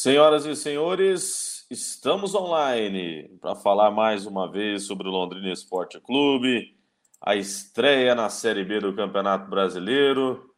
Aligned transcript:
Senhoras 0.00 0.46
e 0.46 0.54
senhores, 0.54 1.66
estamos 1.68 2.32
online 2.32 3.36
para 3.40 3.56
falar 3.56 3.90
mais 3.90 4.26
uma 4.26 4.48
vez 4.48 4.84
sobre 4.84 5.08
o 5.08 5.10
Londrina 5.10 5.52
Esporte 5.52 5.98
Clube, 5.98 6.72
a 7.20 7.34
estreia 7.34 8.14
na 8.14 8.28
Série 8.30 8.64
B 8.64 8.78
do 8.78 8.94
Campeonato 8.94 9.50
Brasileiro. 9.50 10.54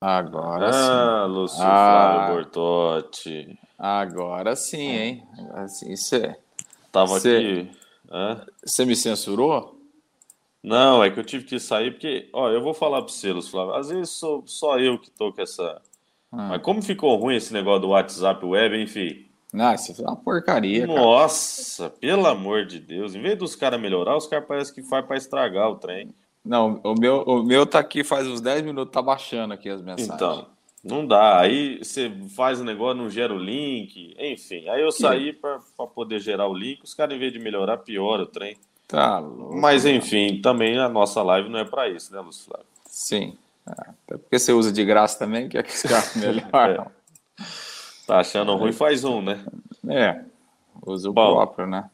Agora 0.00 0.68
ah, 0.68 1.24
sim. 1.26 1.32
Lúcio 1.32 1.58
Ah. 1.60 2.14
Flávio 2.28 2.34
Bortotti. 2.36 3.58
Agora 3.76 4.54
sim, 4.54 4.88
hein? 4.88 5.28
Assim, 5.54 5.96
Você 5.96 6.36
Tava 6.92 7.18
Cê- 7.18 7.38
aqui. 7.38 8.46
Você 8.64 8.84
me 8.84 8.94
censurou? 8.94 9.80
Não, 10.62 11.02
é 11.02 11.10
que 11.10 11.18
eu 11.18 11.24
tive 11.24 11.44
que 11.44 11.58
sair 11.58 11.90
porque, 11.90 12.30
ó, 12.32 12.48
eu 12.50 12.62
vou 12.62 12.72
falar 12.72 13.02
para 13.02 13.12
você, 13.12 13.32
Lúcio 13.32 13.50
Flávio. 13.50 13.74
Às 13.74 13.88
vezes 13.88 14.10
sou 14.10 14.46
só 14.46 14.78
eu 14.78 14.96
que 14.96 15.10
tô 15.10 15.32
com 15.32 15.42
essa. 15.42 15.82
Ah. 16.32 16.48
Mas 16.50 16.62
como 16.62 16.82
ficou 16.82 17.16
ruim 17.16 17.36
esse 17.36 17.52
negócio 17.52 17.82
do 17.82 17.88
WhatsApp 17.88 18.44
web, 18.44 18.80
enfim. 18.80 19.26
Não, 19.52 19.74
isso 19.74 19.94
foi 19.94 20.04
uma 20.04 20.16
porcaria, 20.16 20.86
cara. 20.86 21.00
Nossa, 21.00 21.90
pelo 21.90 22.26
amor 22.26 22.64
de 22.64 22.78
Deus. 22.78 23.14
Em 23.14 23.20
vez 23.20 23.36
dos 23.36 23.56
caras 23.56 23.80
melhorar, 23.80 24.16
os 24.16 24.26
caras 24.26 24.46
parecem 24.46 24.74
que 24.74 24.82
faz 24.82 25.04
para 25.04 25.16
estragar 25.16 25.68
o 25.70 25.76
trem. 25.76 26.14
Não, 26.44 26.80
o 26.84 26.94
meu, 26.94 27.22
o 27.22 27.42
meu 27.42 27.66
tá 27.66 27.80
aqui 27.80 28.04
faz 28.04 28.26
uns 28.26 28.40
10 28.40 28.62
minutos, 28.62 28.92
tá 28.92 29.02
baixando 29.02 29.52
aqui 29.52 29.68
as 29.68 29.82
mensagens. 29.82 30.14
Então, 30.14 30.46
não 30.82 31.06
dá. 31.06 31.40
Aí 31.40 31.78
você 31.78 32.10
faz 32.34 32.60
o 32.60 32.64
negócio, 32.64 33.02
não 33.02 33.10
gera 33.10 33.34
o 33.34 33.38
link, 33.38 34.14
enfim. 34.18 34.68
Aí 34.68 34.80
eu 34.80 34.90
saí 34.90 35.32
para 35.32 35.58
poder 35.94 36.20
gerar 36.20 36.46
o 36.46 36.54
link. 36.54 36.82
Os 36.82 36.94
caras, 36.94 37.14
em 37.14 37.18
vez 37.18 37.32
de 37.32 37.38
melhorar, 37.38 37.78
piora 37.78 38.22
o 38.22 38.26
trem. 38.26 38.56
Tá 38.88 39.18
louco. 39.18 39.56
Mas, 39.56 39.84
enfim, 39.84 40.40
também 40.40 40.78
a 40.78 40.88
nossa 40.88 41.22
live 41.22 41.48
não 41.48 41.58
é 41.58 41.64
para 41.64 41.88
isso, 41.88 42.12
né, 42.12 42.20
Lúcio 42.20 42.46
Flávio? 42.46 42.66
Sim. 42.86 43.36
Até 43.66 44.16
porque 44.16 44.38
você 44.38 44.52
usa 44.52 44.72
de 44.72 44.84
graça 44.84 45.18
também, 45.18 45.48
quer 45.48 45.62
que 45.62 45.74
os 45.74 45.82
caras 45.82 46.16
melhoram. 46.16 46.90
Tá 48.06 48.20
achando 48.20 48.54
ruim, 48.56 48.72
faz 48.72 49.04
um, 49.04 49.22
né? 49.22 49.44
É, 49.88 50.24
usa 50.84 51.08
o 51.08 51.12
Bom, 51.12 51.34
próprio, 51.36 51.66
né? 51.66 51.88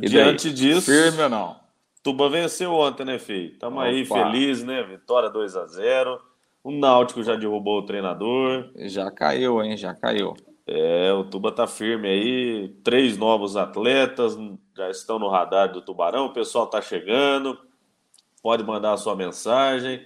E 0.00 0.08
Diante 0.08 0.48
daí? 0.48 0.54
disso, 0.54 0.90
Firme 0.90 1.22
ou 1.22 1.28
não? 1.28 1.56
Tuba 2.02 2.28
venceu 2.28 2.72
ontem, 2.72 3.04
né, 3.04 3.18
filho? 3.18 3.56
Tamo 3.58 3.80
aí 3.80 4.02
Opa. 4.02 4.24
feliz, 4.24 4.64
né? 4.64 4.82
Vitória 4.82 5.28
2 5.28 5.56
a 5.56 5.66
0 5.66 6.20
O 6.64 6.72
Náutico 6.72 7.22
já 7.22 7.36
derrubou 7.36 7.78
o 7.78 7.86
treinador. 7.86 8.70
Já 8.76 9.10
caiu, 9.10 9.62
hein? 9.62 9.76
Já 9.76 9.94
caiu. 9.94 10.34
É, 10.66 11.12
o 11.12 11.24
Tuba 11.24 11.52
tá 11.52 11.66
firme 11.66 12.08
aí. 12.08 12.68
Três 12.82 13.16
novos 13.16 13.56
atletas 13.56 14.36
já 14.76 14.90
estão 14.90 15.18
no 15.18 15.28
radar 15.28 15.70
do 15.70 15.80
Tubarão. 15.82 16.26
O 16.26 16.32
pessoal 16.32 16.66
tá 16.66 16.80
chegando. 16.80 17.56
Pode 18.42 18.64
mandar 18.64 18.94
a 18.94 18.96
sua 18.96 19.14
mensagem. 19.14 20.04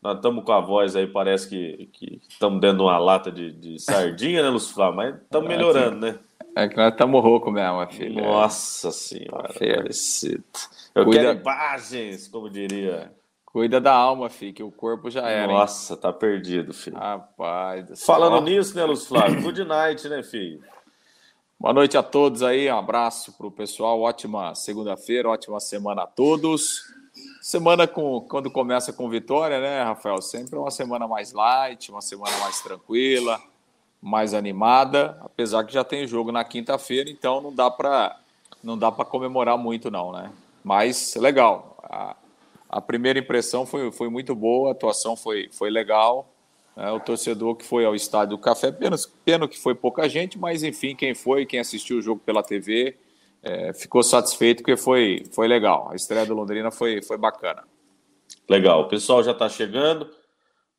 Nós 0.00 0.16
estamos 0.16 0.44
com 0.44 0.52
a 0.52 0.60
voz 0.60 0.94
aí, 0.94 1.06
parece 1.06 1.48
que 1.48 2.20
estamos 2.28 2.60
dentro 2.60 2.78
de 2.78 2.82
uma 2.84 2.98
lata 2.98 3.32
de, 3.32 3.50
de 3.52 3.78
sardinha, 3.80 4.42
né, 4.42 4.48
Lúcio 4.48 4.74
Flávio? 4.74 4.96
Mas 4.96 5.14
estamos 5.16 5.48
melhorando, 5.48 6.06
né? 6.06 6.18
É 6.56 6.68
que 6.68 6.76
nós 6.76 6.92
estamos 6.92 7.22
rouco 7.22 7.50
mesmo, 7.50 7.86
filho. 7.90 8.22
Nossa 8.22 8.90
Senhora. 8.92 9.52
Feio. 9.52 9.76
parecido. 9.76 10.44
Eu 10.94 11.04
Cuida- 11.04 11.22
quero 11.34 11.40
imagens, 11.40 12.28
como 12.28 12.48
diria. 12.48 13.12
Cuida 13.44 13.80
da 13.80 13.92
alma, 13.92 14.28
filho, 14.28 14.52
que 14.54 14.62
o 14.62 14.70
corpo 14.70 15.10
já 15.10 15.22
era, 15.28 15.50
hein? 15.50 15.58
Nossa, 15.58 15.96
tá 15.96 16.12
perdido, 16.12 16.72
filho. 16.72 16.96
Rapaz 16.96 17.86
céu. 17.86 18.06
Falando 18.06 18.40
nisso, 18.44 18.76
né, 18.76 18.84
Lúcio 18.84 19.08
Flávio? 19.08 19.40
Good 19.42 19.64
night, 19.64 20.08
né, 20.08 20.22
filho? 20.22 20.62
Boa 21.58 21.72
noite 21.74 21.96
a 21.98 22.02
todos 22.04 22.42
aí, 22.42 22.70
um 22.70 22.78
abraço 22.78 23.36
pro 23.36 23.50
pessoal, 23.50 24.00
ótima 24.00 24.54
segunda-feira, 24.54 25.28
ótima 25.28 25.58
semana 25.58 26.02
a 26.02 26.06
todos. 26.06 26.82
Semana 27.48 27.88
com, 27.88 28.20
quando 28.20 28.50
começa 28.50 28.92
com 28.92 29.08
vitória, 29.08 29.58
né, 29.58 29.82
Rafael? 29.82 30.20
Sempre 30.20 30.58
uma 30.58 30.70
semana 30.70 31.08
mais 31.08 31.32
light, 31.32 31.90
uma 31.90 32.02
semana 32.02 32.36
mais 32.40 32.60
tranquila, 32.60 33.40
mais 34.02 34.34
animada, 34.34 35.16
apesar 35.22 35.64
que 35.64 35.72
já 35.72 35.82
tem 35.82 36.06
jogo 36.06 36.30
na 36.30 36.44
quinta-feira, 36.44 37.08
então 37.08 37.40
não 37.40 37.50
dá 37.50 37.70
para 37.70 38.20
não 38.62 38.76
dá 38.76 38.92
para 38.92 39.06
comemorar 39.06 39.56
muito 39.56 39.90
não, 39.90 40.12
né? 40.12 40.30
Mas 40.62 41.14
legal. 41.14 41.78
A, 41.84 42.16
a 42.68 42.82
primeira 42.82 43.18
impressão 43.18 43.64
foi, 43.64 43.90
foi 43.92 44.10
muito 44.10 44.34
boa, 44.34 44.68
a 44.68 44.72
atuação 44.72 45.16
foi, 45.16 45.48
foi 45.50 45.70
legal. 45.70 46.28
né? 46.76 46.92
o 46.92 47.00
torcedor 47.00 47.56
que 47.56 47.64
foi 47.64 47.86
ao 47.86 47.94
estádio 47.94 48.36
do 48.36 48.38
Café, 48.42 48.70
pena, 48.70 48.96
pena 49.24 49.48
que 49.48 49.58
foi 49.58 49.74
pouca 49.74 50.06
gente, 50.06 50.38
mas 50.38 50.62
enfim, 50.62 50.94
quem 50.94 51.14
foi, 51.14 51.46
quem 51.46 51.60
assistiu 51.60 51.96
o 51.96 52.02
jogo 52.02 52.20
pela 52.26 52.42
TV, 52.42 52.94
é, 53.42 53.72
ficou 53.72 54.02
satisfeito 54.02 54.58
porque 54.58 54.76
foi, 54.76 55.24
foi 55.32 55.48
legal. 55.48 55.88
A 55.90 55.94
estreia 55.94 56.26
do 56.26 56.34
Londrina 56.34 56.70
foi, 56.70 57.02
foi 57.02 57.16
bacana. 57.16 57.64
Legal, 58.48 58.82
o 58.82 58.88
pessoal 58.88 59.22
já 59.22 59.32
está 59.32 59.48
chegando. 59.48 60.08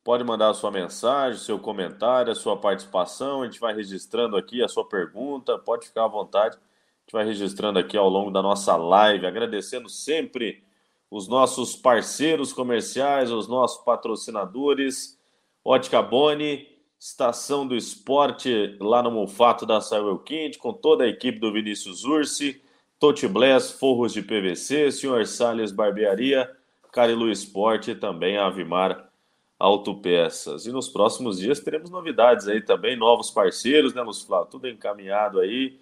Pode 0.02 0.24
mandar 0.24 0.50
a 0.50 0.54
sua 0.54 0.70
mensagem, 0.70 1.38
seu 1.38 1.58
comentário, 1.58 2.32
a 2.32 2.34
sua 2.34 2.56
participação. 2.56 3.42
A 3.42 3.46
gente 3.46 3.60
vai 3.60 3.74
registrando 3.74 4.36
aqui 4.36 4.62
a 4.62 4.68
sua 4.68 4.88
pergunta. 4.88 5.58
Pode 5.58 5.86
ficar 5.86 6.04
à 6.04 6.08
vontade. 6.08 6.56
A 6.56 6.60
gente 7.02 7.12
vai 7.12 7.24
registrando 7.24 7.78
aqui 7.78 7.96
ao 7.96 8.08
longo 8.08 8.30
da 8.30 8.42
nossa 8.42 8.76
live. 8.76 9.26
Agradecendo 9.26 9.88
sempre 9.88 10.62
os 11.10 11.28
nossos 11.28 11.76
parceiros 11.76 12.52
comerciais, 12.52 13.30
os 13.30 13.46
nossos 13.46 13.84
patrocinadores. 13.84 15.18
Ótica 15.62 16.00
Boni, 16.00 16.66
Estação 17.00 17.66
do 17.66 17.74
Esporte 17.74 18.76
lá 18.78 19.02
no 19.02 19.10
Mulfato 19.10 19.64
da 19.64 19.80
Saiwell 19.80 20.18
Quinte, 20.18 20.58
com 20.58 20.70
toda 20.70 21.04
a 21.04 21.08
equipe 21.08 21.38
do 21.38 21.50
Vinícius 21.50 22.04
Ursi, 22.04 22.62
Tote 22.98 23.26
Bless, 23.26 23.72
Forros 23.72 24.12
de 24.12 24.20
PVC, 24.20 24.92
Senhor 24.92 25.26
Salles 25.26 25.72
Barbearia, 25.72 26.54
Carilu 26.92 27.30
Esporte 27.30 27.92
e 27.92 27.94
também 27.94 28.36
a 28.36 28.48
Avimar 28.48 29.10
Autopeças. 29.58 30.66
E 30.66 30.72
nos 30.72 30.90
próximos 30.90 31.38
dias 31.38 31.58
teremos 31.60 31.88
novidades 31.88 32.46
aí 32.46 32.60
também, 32.60 32.96
novos 32.96 33.30
parceiros, 33.30 33.94
né, 33.94 34.02
Lúcio? 34.02 34.28
Tudo 34.50 34.68
encaminhado 34.68 35.40
aí, 35.40 35.78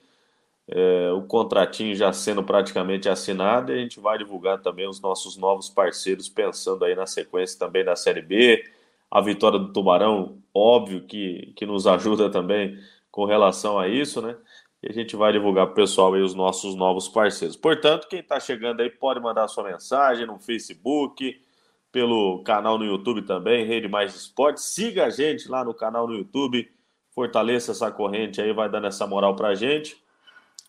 é, 0.68 1.10
o 1.10 1.22
contratinho 1.22 1.96
já 1.96 2.12
sendo 2.12 2.44
praticamente 2.44 3.08
assinado 3.08 3.72
e 3.72 3.74
a 3.74 3.78
gente 3.78 3.98
vai 3.98 4.18
divulgar 4.18 4.60
também 4.62 4.86
os 4.86 5.00
nossos 5.00 5.36
novos 5.36 5.68
parceiros, 5.68 6.28
pensando 6.28 6.84
aí 6.84 6.94
na 6.94 7.06
sequência 7.06 7.58
também 7.58 7.84
da 7.84 7.96
Série 7.96 8.22
B, 8.22 8.64
a 9.10 9.20
vitória 9.20 9.58
do 9.58 9.72
Tubarão, 9.72 10.38
óbvio 10.54 11.02
que, 11.06 11.52
que 11.56 11.64
nos 11.66 11.86
ajuda 11.86 12.30
também 12.30 12.78
com 13.10 13.24
relação 13.24 13.78
a 13.78 13.88
isso, 13.88 14.20
né? 14.20 14.36
E 14.82 14.88
a 14.88 14.92
gente 14.92 15.16
vai 15.16 15.32
divulgar 15.32 15.66
para 15.66 15.72
o 15.72 15.76
pessoal 15.76 16.14
aí 16.14 16.22
os 16.22 16.34
nossos 16.34 16.74
novos 16.74 17.08
parceiros. 17.08 17.56
Portanto, 17.56 18.06
quem 18.08 18.20
está 18.20 18.38
chegando 18.38 18.80
aí 18.80 18.90
pode 18.90 19.20
mandar 19.20 19.48
sua 19.48 19.64
mensagem 19.64 20.26
no 20.26 20.38
Facebook, 20.38 21.40
pelo 21.90 22.42
canal 22.44 22.78
no 22.78 22.84
YouTube 22.84 23.22
também, 23.22 23.66
Rede 23.66 23.88
Mais 23.88 24.14
Esporte. 24.14 24.60
Siga 24.60 25.06
a 25.06 25.10
gente 25.10 25.48
lá 25.48 25.64
no 25.64 25.74
canal 25.74 26.06
no 26.06 26.14
YouTube, 26.14 26.70
fortaleça 27.12 27.72
essa 27.72 27.90
corrente 27.90 28.40
aí, 28.40 28.52
vai 28.52 28.68
dando 28.68 28.86
essa 28.86 29.06
moral 29.06 29.34
pra 29.34 29.54
gente. 29.54 30.00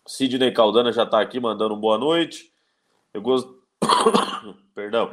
Sidney 0.06 0.50
Caldana 0.52 0.92
já 0.92 1.04
está 1.04 1.20
aqui 1.20 1.38
mandando 1.38 1.76
boa 1.76 1.98
noite. 1.98 2.52
Eu 3.14 3.22
gosto. 3.22 3.62
Perdão. 4.74 5.10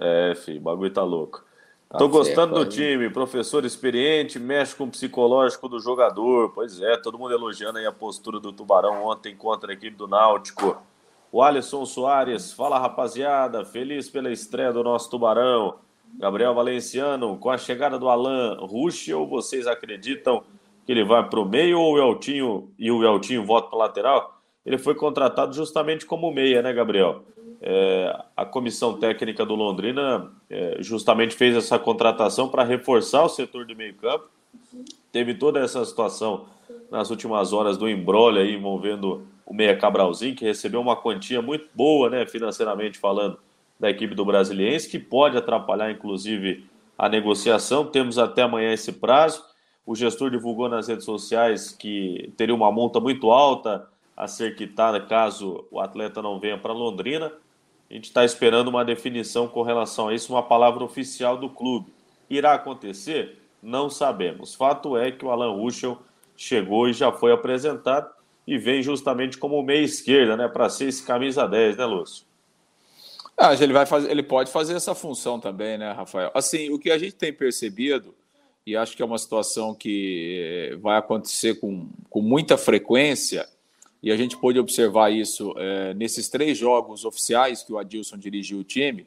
É, 0.00 0.34
filho, 0.34 0.58
o 0.58 0.62
bagulho 0.62 0.92
tá 0.92 1.04
louco. 1.04 1.44
Tá 1.92 1.98
Tô 1.98 2.08
gostando 2.08 2.54
do 2.54 2.64
time, 2.64 3.10
professor 3.10 3.66
experiente, 3.66 4.38
mexe 4.38 4.74
com 4.74 4.84
o 4.84 4.90
psicológico 4.90 5.68
do 5.68 5.78
jogador. 5.78 6.50
Pois 6.54 6.80
é, 6.80 6.96
todo 6.96 7.18
mundo 7.18 7.34
elogiando 7.34 7.76
aí 7.76 7.84
a 7.84 7.92
postura 7.92 8.40
do 8.40 8.50
Tubarão 8.50 9.04
ontem 9.04 9.36
contra 9.36 9.70
a 9.70 9.74
equipe 9.74 9.94
do 9.94 10.08
Náutico. 10.08 10.80
O 11.30 11.42
Alisson 11.42 11.84
Soares, 11.84 12.50
fala 12.50 12.78
rapaziada, 12.78 13.62
feliz 13.62 14.08
pela 14.08 14.32
estreia 14.32 14.72
do 14.72 14.82
nosso 14.82 15.10
Tubarão. 15.10 15.74
Gabriel 16.18 16.54
Valenciano, 16.54 17.36
com 17.36 17.50
a 17.50 17.58
chegada 17.58 17.98
do 17.98 18.08
Alan 18.08 18.56
Ruschel, 18.58 19.26
vocês 19.26 19.66
acreditam 19.66 20.42
que 20.86 20.92
ele 20.92 21.04
vai 21.04 21.28
para 21.28 21.40
o 21.40 21.44
meio 21.44 21.78
ou 21.78 21.96
o 21.96 21.98
Eltinho 21.98 22.72
e 22.78 22.90
o 22.90 23.04
Eltinho 23.04 23.44
volta 23.44 23.68
para 23.68 23.78
lateral? 23.78 24.40
Ele 24.64 24.78
foi 24.78 24.94
contratado 24.94 25.52
justamente 25.52 26.06
como 26.06 26.32
meia, 26.32 26.62
né, 26.62 26.72
Gabriel? 26.72 27.22
É, 27.64 28.20
a 28.36 28.44
comissão 28.44 28.98
técnica 28.98 29.46
do 29.46 29.54
Londrina 29.54 30.32
é, 30.50 30.78
justamente 30.80 31.36
fez 31.36 31.54
essa 31.54 31.78
contratação 31.78 32.48
para 32.48 32.64
reforçar 32.64 33.22
o 33.22 33.28
setor 33.28 33.64
de 33.64 33.72
meio 33.72 33.94
campo. 33.94 34.24
Teve 35.12 35.34
toda 35.34 35.60
essa 35.60 35.84
situação 35.84 36.46
nas 36.90 37.10
últimas 37.10 37.52
horas 37.52 37.78
do 37.78 37.88
embrolho 37.88 38.40
aí 38.40 38.54
envolvendo 38.54 39.24
o 39.46 39.54
Meia 39.54 39.76
Cabralzinho, 39.76 40.34
que 40.34 40.44
recebeu 40.44 40.80
uma 40.80 40.96
quantia 40.96 41.40
muito 41.40 41.68
boa, 41.72 42.10
né, 42.10 42.26
financeiramente 42.26 42.98
falando, 42.98 43.38
da 43.78 43.90
equipe 43.90 44.14
do 44.14 44.24
Brasiliense, 44.24 44.88
que 44.88 44.98
pode 44.98 45.36
atrapalhar, 45.36 45.90
inclusive, 45.90 46.64
a 46.98 47.08
negociação. 47.08 47.84
Temos 47.84 48.18
até 48.18 48.42
amanhã 48.42 48.72
esse 48.72 48.92
prazo. 48.92 49.44
O 49.86 49.94
gestor 49.94 50.30
divulgou 50.30 50.68
nas 50.68 50.88
redes 50.88 51.04
sociais 51.04 51.70
que 51.70 52.32
teria 52.36 52.54
uma 52.54 52.72
multa 52.72 52.98
muito 53.00 53.30
alta 53.30 53.88
a 54.16 54.28
ser 54.28 54.54
quitada 54.54 55.00
caso 55.00 55.64
o 55.70 55.80
atleta 55.80 56.22
não 56.22 56.38
venha 56.38 56.58
para 56.58 56.72
Londrina. 56.72 57.32
A 57.92 57.94
gente 57.94 58.06
está 58.06 58.24
esperando 58.24 58.68
uma 58.68 58.86
definição 58.86 59.46
com 59.46 59.60
relação 59.60 60.08
a 60.08 60.14
isso, 60.14 60.32
uma 60.32 60.42
palavra 60.42 60.82
oficial 60.82 61.36
do 61.36 61.50
clube. 61.50 61.92
Irá 62.30 62.54
acontecer? 62.54 63.38
Não 63.62 63.90
sabemos. 63.90 64.54
Fato 64.54 64.96
é 64.96 65.12
que 65.12 65.26
o 65.26 65.30
Alan 65.30 65.52
Ruschel 65.52 65.98
chegou 66.34 66.88
e 66.88 66.94
já 66.94 67.12
foi 67.12 67.32
apresentado 67.32 68.10
e 68.46 68.56
vem 68.56 68.82
justamente 68.82 69.36
como 69.36 69.62
meia 69.62 69.84
esquerda, 69.84 70.38
né, 70.38 70.48
para 70.48 70.70
ser 70.70 70.88
esse 70.88 71.04
camisa 71.04 71.46
10, 71.46 71.76
né, 71.76 71.84
Lúcio? 71.84 72.24
Ah, 73.36 73.52
ele, 73.52 73.74
vai 73.74 73.84
fazer, 73.84 74.10
ele 74.10 74.22
pode 74.22 74.50
fazer 74.50 74.72
essa 74.72 74.94
função 74.94 75.38
também, 75.38 75.76
né, 75.76 75.92
Rafael? 75.92 76.30
Assim, 76.32 76.70
o 76.70 76.78
que 76.78 76.90
a 76.90 76.96
gente 76.96 77.14
tem 77.14 77.30
percebido 77.30 78.14
e 78.66 78.74
acho 78.74 78.96
que 78.96 79.02
é 79.02 79.04
uma 79.04 79.18
situação 79.18 79.74
que 79.74 80.70
eh, 80.72 80.76
vai 80.76 80.96
acontecer 80.96 81.56
com, 81.60 81.90
com 82.08 82.22
muita 82.22 82.56
frequência, 82.56 83.46
e 84.02 84.10
a 84.10 84.16
gente 84.16 84.36
pôde 84.36 84.58
observar 84.58 85.10
isso 85.10 85.54
é, 85.56 85.94
nesses 85.94 86.28
três 86.28 86.58
jogos 86.58 87.04
oficiais 87.04 87.62
que 87.62 87.72
o 87.72 87.78
Adilson 87.78 88.18
dirigiu 88.18 88.58
o 88.58 88.64
time. 88.64 89.06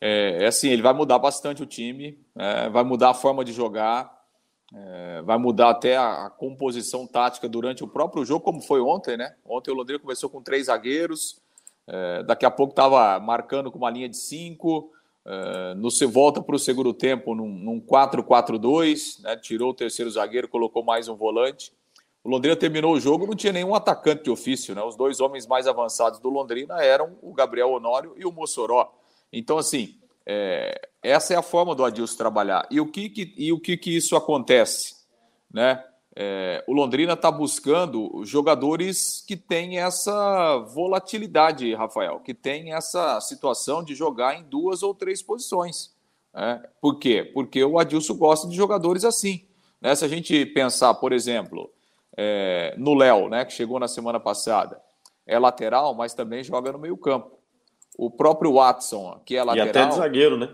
É, 0.00 0.44
é 0.44 0.46
assim, 0.46 0.68
ele 0.68 0.82
vai 0.82 0.92
mudar 0.92 1.18
bastante 1.18 1.62
o 1.62 1.66
time, 1.66 2.18
é, 2.36 2.68
vai 2.68 2.84
mudar 2.84 3.10
a 3.10 3.14
forma 3.14 3.44
de 3.44 3.52
jogar, 3.52 4.22
é, 4.72 5.22
vai 5.22 5.38
mudar 5.38 5.70
até 5.70 5.96
a, 5.96 6.26
a, 6.26 6.30
composição 6.30 7.06
tática 7.06 7.48
durante 7.48 7.82
o 7.82 7.88
próprio 7.88 8.24
jogo, 8.24 8.44
como 8.44 8.62
foi 8.62 8.80
ontem, 8.80 9.16
né? 9.16 9.34
Ontem 9.44 9.70
o 9.72 9.74
Londrina 9.74 9.98
começou 9.98 10.30
com 10.30 10.40
três 10.40 10.66
zagueiros, 10.66 11.40
é, 11.86 12.22
daqui 12.22 12.46
a 12.46 12.50
pouco 12.50 12.72
estava 12.72 13.18
marcando 13.18 13.72
com 13.72 13.78
uma 13.78 13.90
linha 13.90 14.08
de 14.08 14.16
cinco, 14.16 14.92
é, 15.26 15.74
no 15.74 15.90
se 15.90 16.06
volta 16.06 16.40
para 16.40 16.54
o 16.54 16.58
segundo 16.58 16.94
tempo 16.94 17.34
num, 17.34 17.48
num 17.48 17.80
4-4-2, 17.80 19.20
né? 19.22 19.36
tirou 19.36 19.70
o 19.70 19.74
terceiro 19.74 20.10
zagueiro, 20.10 20.48
colocou 20.48 20.84
mais 20.84 21.08
um 21.08 21.16
volante. 21.16 21.72
O 22.24 22.30
Londrina 22.30 22.54
terminou 22.54 22.94
o 22.94 23.00
jogo, 23.00 23.26
não 23.26 23.34
tinha 23.34 23.52
nenhum 23.52 23.74
atacante 23.74 24.24
de 24.24 24.30
ofício, 24.30 24.74
né? 24.74 24.82
Os 24.82 24.94
dois 24.94 25.20
homens 25.20 25.46
mais 25.46 25.66
avançados 25.66 26.20
do 26.20 26.28
Londrina 26.28 26.82
eram 26.82 27.18
o 27.20 27.34
Gabriel 27.34 27.70
Honório 27.70 28.14
e 28.16 28.24
o 28.24 28.30
Mossoró. 28.30 28.94
Então, 29.32 29.58
assim, 29.58 29.96
é, 30.24 30.88
essa 31.02 31.34
é 31.34 31.36
a 31.36 31.42
forma 31.42 31.74
do 31.74 31.84
Adilson 31.84 32.16
trabalhar. 32.16 32.66
E 32.70 32.80
o 32.80 32.86
que, 32.86 33.08
que 33.08 33.34
e 33.36 33.52
o 33.52 33.58
que, 33.58 33.76
que 33.76 33.96
isso 33.96 34.14
acontece? 34.14 34.94
Né? 35.52 35.82
É, 36.14 36.62
o 36.68 36.72
Londrina 36.72 37.14
está 37.14 37.30
buscando 37.30 38.22
jogadores 38.24 39.24
que 39.26 39.36
têm 39.36 39.78
essa 39.78 40.58
volatilidade, 40.58 41.74
Rafael, 41.74 42.20
que 42.20 42.34
tem 42.34 42.74
essa 42.74 43.20
situação 43.20 43.82
de 43.82 43.94
jogar 43.94 44.38
em 44.38 44.44
duas 44.44 44.82
ou 44.82 44.94
três 44.94 45.22
posições. 45.22 45.92
Né? 46.32 46.62
Por 46.80 46.98
quê? 46.98 47.30
Porque 47.34 47.64
o 47.64 47.78
Adilson 47.78 48.14
gosta 48.14 48.46
de 48.46 48.54
jogadores 48.54 49.04
assim. 49.04 49.44
Né? 49.80 49.94
Se 49.94 50.04
a 50.04 50.08
gente 50.08 50.46
pensar, 50.46 50.94
por 50.94 51.12
exemplo, 51.12 51.70
é, 52.16 52.74
no 52.76 52.94
Léo, 52.94 53.28
né, 53.28 53.44
que 53.44 53.52
chegou 53.52 53.78
na 53.78 53.88
semana 53.88 54.20
passada. 54.20 54.80
É 55.26 55.38
lateral, 55.38 55.94
mas 55.94 56.14
também 56.14 56.42
joga 56.42 56.72
no 56.72 56.78
meio-campo. 56.78 57.38
O 57.96 58.10
próprio 58.10 58.54
Watson, 58.54 59.20
que 59.24 59.36
é 59.36 59.44
lateral. 59.44 59.66
E 59.66 59.70
até 59.70 59.86
de 59.86 59.94
zagueiro, 59.94 60.36
né? 60.36 60.48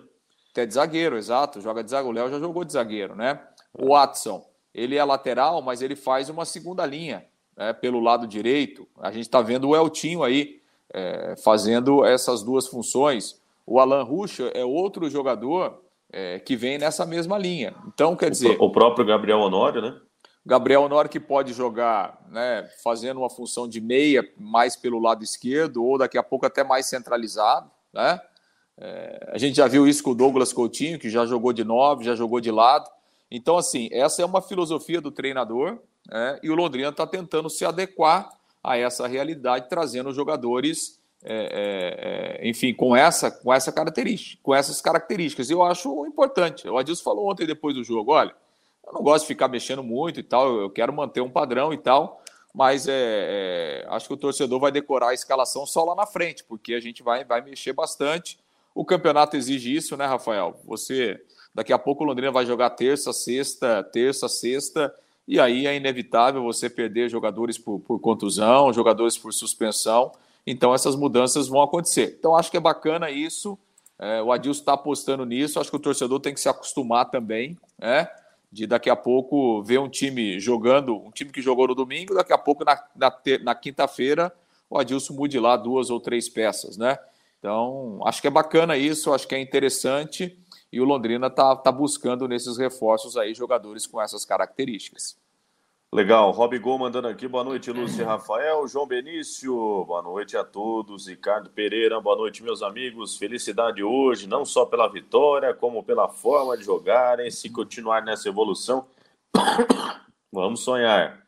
Até 0.50 0.66
de 0.66 0.74
zagueiro, 0.74 1.16
exato. 1.16 1.60
Joga 1.60 1.82
de 1.82 1.90
zagueiro. 1.90 2.10
O 2.10 2.20
Léo 2.20 2.30
já 2.30 2.38
jogou 2.38 2.64
de 2.64 2.72
zagueiro, 2.72 3.14
né? 3.14 3.40
O 3.72 3.92
Watson, 3.92 4.44
ele 4.74 4.96
é 4.96 5.04
lateral, 5.04 5.62
mas 5.62 5.80
ele 5.80 5.94
faz 5.94 6.28
uma 6.28 6.44
segunda 6.44 6.84
linha 6.84 7.24
né, 7.56 7.72
pelo 7.72 8.00
lado 8.00 8.26
direito. 8.26 8.86
A 9.00 9.10
gente 9.10 9.22
está 9.22 9.40
vendo 9.40 9.68
o 9.68 9.76
Eltinho 9.76 10.22
aí 10.22 10.60
é, 10.92 11.34
fazendo 11.42 12.04
essas 12.04 12.42
duas 12.42 12.66
funções. 12.66 13.40
O 13.66 13.78
Alan 13.78 14.02
Ruxa 14.02 14.50
é 14.54 14.64
outro 14.64 15.08
jogador 15.08 15.82
é, 16.10 16.38
que 16.38 16.56
vem 16.56 16.78
nessa 16.78 17.04
mesma 17.04 17.38
linha. 17.38 17.74
Então, 17.86 18.16
quer 18.16 18.30
dizer. 18.30 18.56
O 18.60 18.70
próprio 18.70 19.04
Gabriel 19.04 19.40
Honório, 19.40 19.82
né? 19.82 19.96
Gabriel 20.48 20.80
Honório 20.80 21.10
que 21.10 21.20
pode 21.20 21.52
jogar 21.52 22.18
né, 22.30 22.66
fazendo 22.82 23.18
uma 23.18 23.28
função 23.28 23.68
de 23.68 23.82
meia 23.82 24.26
mais 24.34 24.74
pelo 24.74 24.98
lado 24.98 25.22
esquerdo 25.22 25.84
ou 25.84 25.98
daqui 25.98 26.16
a 26.16 26.22
pouco 26.22 26.46
até 26.46 26.64
mais 26.64 26.86
centralizado. 26.86 27.70
Né? 27.92 28.18
É, 28.78 29.30
a 29.30 29.36
gente 29.36 29.58
já 29.58 29.68
viu 29.68 29.86
isso 29.86 30.02
com 30.02 30.12
o 30.12 30.14
Douglas 30.14 30.50
Coutinho, 30.50 30.98
que 30.98 31.10
já 31.10 31.26
jogou 31.26 31.52
de 31.52 31.64
nove, 31.64 32.02
já 32.02 32.14
jogou 32.14 32.40
de 32.40 32.50
lado. 32.50 32.88
Então, 33.30 33.58
assim, 33.58 33.90
essa 33.92 34.22
é 34.22 34.24
uma 34.24 34.40
filosofia 34.40 35.02
do 35.02 35.10
treinador 35.10 35.80
né, 36.08 36.40
e 36.42 36.48
o 36.48 36.54
Londrina 36.54 36.88
está 36.88 37.06
tentando 37.06 37.50
se 37.50 37.66
adequar 37.66 38.30
a 38.64 38.74
essa 38.74 39.06
realidade, 39.06 39.68
trazendo 39.68 40.14
jogadores, 40.14 40.98
é, 41.22 42.38
é, 42.40 42.46
é, 42.46 42.48
enfim, 42.48 42.72
com 42.72 42.96
essa, 42.96 43.30
com 43.30 43.52
essa 43.52 43.70
característica, 43.70 44.40
com 44.42 44.54
essas 44.54 44.80
características. 44.80 45.50
E 45.50 45.52
eu 45.52 45.62
acho 45.62 46.06
importante. 46.06 46.66
O 46.66 46.78
Adilson 46.78 47.04
falou 47.04 47.30
ontem 47.30 47.46
depois 47.46 47.74
do 47.74 47.84
jogo, 47.84 48.12
olha, 48.12 48.34
eu 48.88 48.94
não 48.94 49.02
gosto 49.02 49.24
de 49.24 49.28
ficar 49.28 49.48
mexendo 49.48 49.82
muito 49.82 50.18
e 50.18 50.22
tal, 50.22 50.60
eu 50.60 50.70
quero 50.70 50.92
manter 50.92 51.20
um 51.20 51.30
padrão 51.30 51.72
e 51.72 51.78
tal, 51.78 52.22
mas 52.54 52.88
é, 52.88 52.92
é, 52.92 53.86
acho 53.90 54.08
que 54.08 54.14
o 54.14 54.16
torcedor 54.16 54.58
vai 54.58 54.72
decorar 54.72 55.10
a 55.10 55.14
escalação 55.14 55.66
só 55.66 55.84
lá 55.84 55.94
na 55.94 56.06
frente, 56.06 56.42
porque 56.42 56.74
a 56.74 56.80
gente 56.80 57.02
vai, 57.02 57.24
vai 57.24 57.42
mexer 57.42 57.72
bastante. 57.72 58.38
O 58.74 58.84
campeonato 58.84 59.36
exige 59.36 59.74
isso, 59.74 59.96
né, 59.96 60.06
Rafael? 60.06 60.58
Você 60.64 61.20
daqui 61.54 61.72
a 61.72 61.78
pouco 61.78 62.02
o 62.02 62.06
Londrina 62.06 62.32
vai 62.32 62.46
jogar 62.46 62.70
terça, 62.70 63.12
sexta, 63.12 63.82
terça, 63.82 64.28
sexta, 64.28 64.94
e 65.26 65.38
aí 65.38 65.66
é 65.66 65.76
inevitável 65.76 66.42
você 66.42 66.70
perder 66.70 67.10
jogadores 67.10 67.58
por, 67.58 67.80
por 67.80 68.00
contusão, 68.00 68.72
jogadores 68.72 69.18
por 69.18 69.32
suspensão. 69.32 70.12
Então 70.46 70.72
essas 70.72 70.96
mudanças 70.96 71.48
vão 71.48 71.60
acontecer. 71.60 72.16
Então 72.18 72.34
acho 72.34 72.50
que 72.50 72.56
é 72.56 72.60
bacana 72.60 73.10
isso. 73.10 73.58
É, 73.98 74.22
o 74.22 74.32
Adilson 74.32 74.60
está 74.60 74.72
apostando 74.72 75.26
nisso. 75.26 75.60
Acho 75.60 75.68
que 75.68 75.76
o 75.76 75.80
torcedor 75.80 76.20
tem 76.20 76.32
que 76.32 76.40
se 76.40 76.48
acostumar 76.48 77.10
também, 77.10 77.58
né? 77.78 78.08
De 78.50 78.66
daqui 78.66 78.88
a 78.88 78.96
pouco 78.96 79.62
ver 79.62 79.78
um 79.78 79.88
time 79.88 80.40
jogando, 80.40 80.96
um 80.96 81.10
time 81.10 81.30
que 81.30 81.42
jogou 81.42 81.68
no 81.68 81.74
domingo, 81.74 82.14
daqui 82.14 82.32
a 82.32 82.38
pouco 82.38 82.64
na, 82.64 82.82
na, 82.96 83.12
na 83.42 83.54
quinta-feira 83.54 84.32
o 84.70 84.78
Adilson 84.78 85.14
mude 85.14 85.38
lá 85.38 85.56
duas 85.56 85.90
ou 85.90 85.98
três 85.98 86.28
peças, 86.28 86.76
né? 86.76 86.98
Então, 87.38 88.00
acho 88.04 88.20
que 88.20 88.26
é 88.26 88.30
bacana 88.30 88.76
isso, 88.76 89.12
acho 89.12 89.26
que 89.26 89.34
é 89.34 89.40
interessante 89.40 90.38
e 90.72 90.80
o 90.80 90.84
Londrina 90.84 91.28
está 91.28 91.56
tá 91.56 91.72
buscando 91.72 92.28
nesses 92.28 92.58
reforços 92.58 93.16
aí 93.16 93.32
jogadores 93.32 93.86
com 93.86 94.02
essas 94.02 94.24
características. 94.24 95.16
Legal, 95.90 96.30
Rob 96.32 96.58
Gol 96.58 96.78
mandando 96.78 97.08
aqui, 97.08 97.26
boa 97.26 97.42
noite, 97.42 97.72
Lúcio 97.72 98.02
e 98.02 98.04
Rafael, 98.04 98.68
João 98.68 98.86
Benício, 98.86 99.54
boa 99.86 100.02
noite 100.02 100.36
a 100.36 100.44
todos, 100.44 101.06
Ricardo 101.06 101.48
Pereira, 101.48 101.98
boa 101.98 102.14
noite, 102.14 102.42
meus 102.42 102.62
amigos, 102.62 103.16
felicidade 103.16 103.82
hoje, 103.82 104.28
não 104.28 104.44
só 104.44 104.66
pela 104.66 104.86
vitória, 104.86 105.54
como 105.54 105.82
pela 105.82 106.06
forma 106.06 106.58
de 106.58 106.64
jogarem, 106.64 107.30
se 107.30 107.48
continuar 107.48 108.02
nessa 108.02 108.28
evolução, 108.28 108.84
vamos 110.30 110.60
sonhar. 110.60 111.24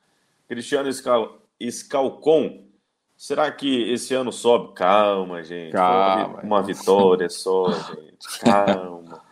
Cristiano 0.46 0.90
Escal... 0.90 1.38
Escalcon, 1.58 2.62
será 3.16 3.50
que 3.50 3.90
esse 3.90 4.12
ano 4.12 4.30
sobe? 4.30 4.74
Calma, 4.74 5.42
gente, 5.42 5.72
calma, 5.72 6.42
uma 6.42 6.62
vitória 6.62 7.30
só, 7.32 7.72
gente, 7.72 8.40
calma. 8.40 9.22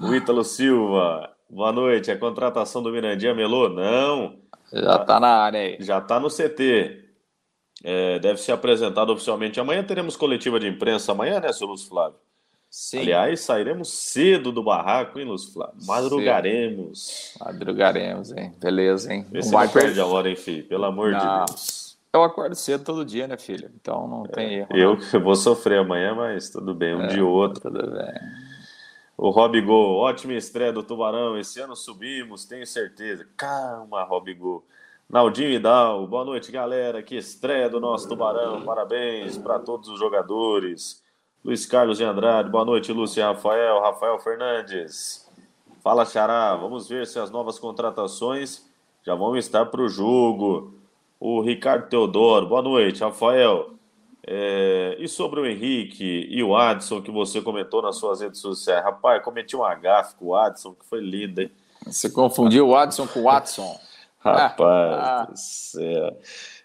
O 0.00 0.14
Ítalo 0.14 0.44
Silva, 0.44 1.34
boa 1.50 1.72
noite, 1.72 2.08
a 2.12 2.16
contratação 2.16 2.80
do 2.84 2.92
Mirandinha 2.92 3.34
melou? 3.34 3.68
Não, 3.68 4.45
já 4.72 4.96
está 4.96 5.20
na 5.20 5.28
área 5.28 5.60
aí. 5.60 5.76
Já 5.80 5.98
está 5.98 6.20
no 6.20 6.28
CT. 6.28 7.04
É, 7.84 8.18
deve 8.18 8.40
ser 8.40 8.52
apresentado 8.52 9.12
oficialmente. 9.12 9.60
Amanhã 9.60 9.82
teremos 9.84 10.16
coletiva 10.16 10.58
de 10.58 10.66
imprensa. 10.66 11.12
Amanhã, 11.12 11.40
né, 11.40 11.52
seu 11.52 11.66
Lúcio 11.66 11.88
Flávio? 11.88 12.18
Sim. 12.68 13.00
Aliás, 13.00 13.40
sairemos 13.40 13.88
cedo 13.90 14.50
do 14.50 14.62
barraco, 14.62 15.18
hein, 15.18 15.26
Lúcio 15.26 15.52
Flávio? 15.52 15.76
Madrugaremos. 15.86 17.32
Cedo. 17.32 17.44
Madrugaremos, 17.44 18.32
hein? 18.32 18.52
Beleza, 18.58 19.12
hein? 19.12 19.26
Vê 19.30 19.40
não 19.40 19.50
vai 19.50 19.68
perder 19.68 20.00
a 20.00 20.06
hora, 20.06 20.28
hein, 20.28 20.36
filho? 20.36 20.64
Pelo 20.64 20.84
amor 20.84 21.12
não. 21.12 21.18
de 21.18 21.52
Deus. 21.52 21.86
Eu 22.12 22.22
acordo 22.22 22.54
cedo 22.54 22.82
todo 22.82 23.04
dia, 23.04 23.26
né, 23.28 23.36
filho? 23.36 23.70
Então 23.80 24.08
não 24.08 24.22
tem 24.24 24.46
é, 24.46 24.58
erro. 24.60 24.68
Eu, 24.72 24.98
eu 25.12 25.20
vou 25.20 25.36
sofrer 25.36 25.80
amanhã, 25.80 26.14
mas 26.14 26.48
tudo 26.48 26.74
bem, 26.74 26.94
um 26.94 27.02
é, 27.02 27.06
dia 27.08 27.24
ou 27.24 27.30
outro. 27.30 27.60
Tudo 27.60 27.90
bem. 27.90 28.14
O 29.18 29.30
Rob 29.30 29.58
Gol, 29.62 29.96
ótima 29.96 30.34
estreia 30.34 30.70
do 30.70 30.82
Tubarão. 30.82 31.38
Esse 31.38 31.58
ano 31.58 31.74
subimos, 31.74 32.44
tenho 32.44 32.66
certeza. 32.66 33.26
Calma, 33.34 34.02
Rob 34.02 34.34
Gol. 34.34 34.62
Naldinho 35.08 35.52
Idal, 35.52 36.06
boa 36.06 36.22
noite, 36.22 36.52
galera. 36.52 37.02
Que 37.02 37.16
estreia 37.16 37.70
do 37.70 37.80
nosso 37.80 38.06
Tubarão. 38.06 38.62
Parabéns 38.62 39.38
para 39.38 39.58
todos 39.58 39.88
os 39.88 39.98
jogadores. 39.98 41.02
Luiz 41.42 41.64
Carlos 41.64 41.96
de 41.96 42.04
Andrade, 42.04 42.50
boa 42.50 42.66
noite, 42.66 42.92
Lúcio 42.92 43.22
Rafael. 43.22 43.80
Rafael 43.80 44.18
Fernandes. 44.18 45.26
Fala, 45.82 46.04
Xará. 46.04 46.54
Vamos 46.54 46.86
ver 46.86 47.06
se 47.06 47.18
as 47.18 47.30
novas 47.30 47.58
contratações 47.58 48.70
já 49.02 49.14
vão 49.14 49.34
estar 49.34 49.64
para 49.64 49.80
o 49.80 49.88
jogo. 49.88 50.74
O 51.18 51.40
Ricardo 51.40 51.88
Teodoro, 51.88 52.48
boa 52.48 52.60
noite, 52.60 53.00
Rafael. 53.00 53.75
É, 54.28 54.96
e 54.98 55.06
sobre 55.06 55.40
o 55.40 55.46
Henrique 55.46 56.26
e 56.28 56.42
o 56.42 56.56
Adson, 56.56 57.00
que 57.00 57.12
você 57.12 57.40
comentou 57.40 57.80
nas 57.80 57.96
suas 57.96 58.20
redes 58.20 58.40
sociais. 58.40 58.82
Rapaz, 58.82 59.22
cometi 59.22 59.54
um 59.54 59.62
agafe 59.62 60.16
com 60.16 60.26
o 60.26 60.34
Adson, 60.34 60.74
que 60.74 60.84
foi 60.84 61.00
lindo, 61.00 61.42
hein? 61.42 61.50
Você 61.86 62.10
confundiu 62.10 62.68
o 62.68 62.76
Adson 62.76 63.06
com 63.06 63.20
o 63.20 63.24
Watson. 63.24 63.78
Rapaz 64.18 64.60
ah. 64.68 65.28
céu. 65.36 66.18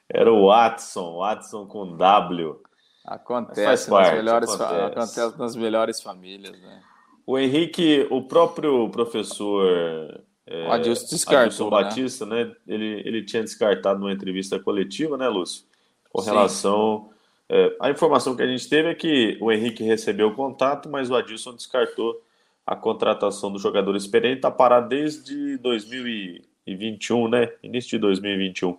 Era 0.10 0.34
o 0.34 0.48
Watson, 0.48 1.18
Watson 1.18 1.68
com 1.68 1.96
W. 1.96 2.60
Acontece, 3.06 3.89
parte, 3.89 4.08
nas 4.08 4.15
melhores, 4.15 4.50
acontece. 4.50 4.82
acontece 4.82 5.39
nas 5.39 5.56
melhores 5.56 6.01
famílias, 6.01 6.60
né? 6.60 6.82
O 7.27 7.38
Henrique, 7.38 8.08
o 8.10 8.24
próprio 8.24 8.89
professor 8.89 10.24
é, 10.48 10.68
o 10.68 10.72
Adilson 10.72 11.08
descartou, 11.08 11.46
Adilson 11.46 11.63
né? 11.65 11.84
Batista, 11.84 12.25
né? 12.25 12.51
Ele, 12.68 13.01
ele 13.06 13.24
tinha 13.24 13.44
descartado 13.44 14.00
numa 14.00 14.12
entrevista 14.12 14.60
coletiva, 14.60 15.15
né, 15.15 15.27
Lúcio? 15.27 15.65
Com 16.12 16.22
relação 16.22 17.11
é, 17.53 17.75
a 17.81 17.89
informação 17.89 18.34
que 18.34 18.41
a 18.41 18.48
gente 18.48 18.70
teve 18.70 18.88
é 18.88 18.96
que 18.96 19.38
o 19.41 19.51
Henrique 19.51 19.84
recebeu 19.84 20.29
o 20.29 20.34
contato, 20.34 20.88
mas 20.88 21.10
o 21.10 21.15
Adilson 21.17 21.53
descartou 21.53 22.24
a 22.65 22.77
contratação 22.77 23.51
do 23.51 23.60
jogador 23.60 23.93
experiente. 23.98 24.38
Está 24.38 24.50
parado 24.50 24.88
desde 24.88 25.58
2021, 25.58 27.27
né? 27.27 27.51
Início 27.62 27.89
de 27.89 27.98
2021. 27.98 28.77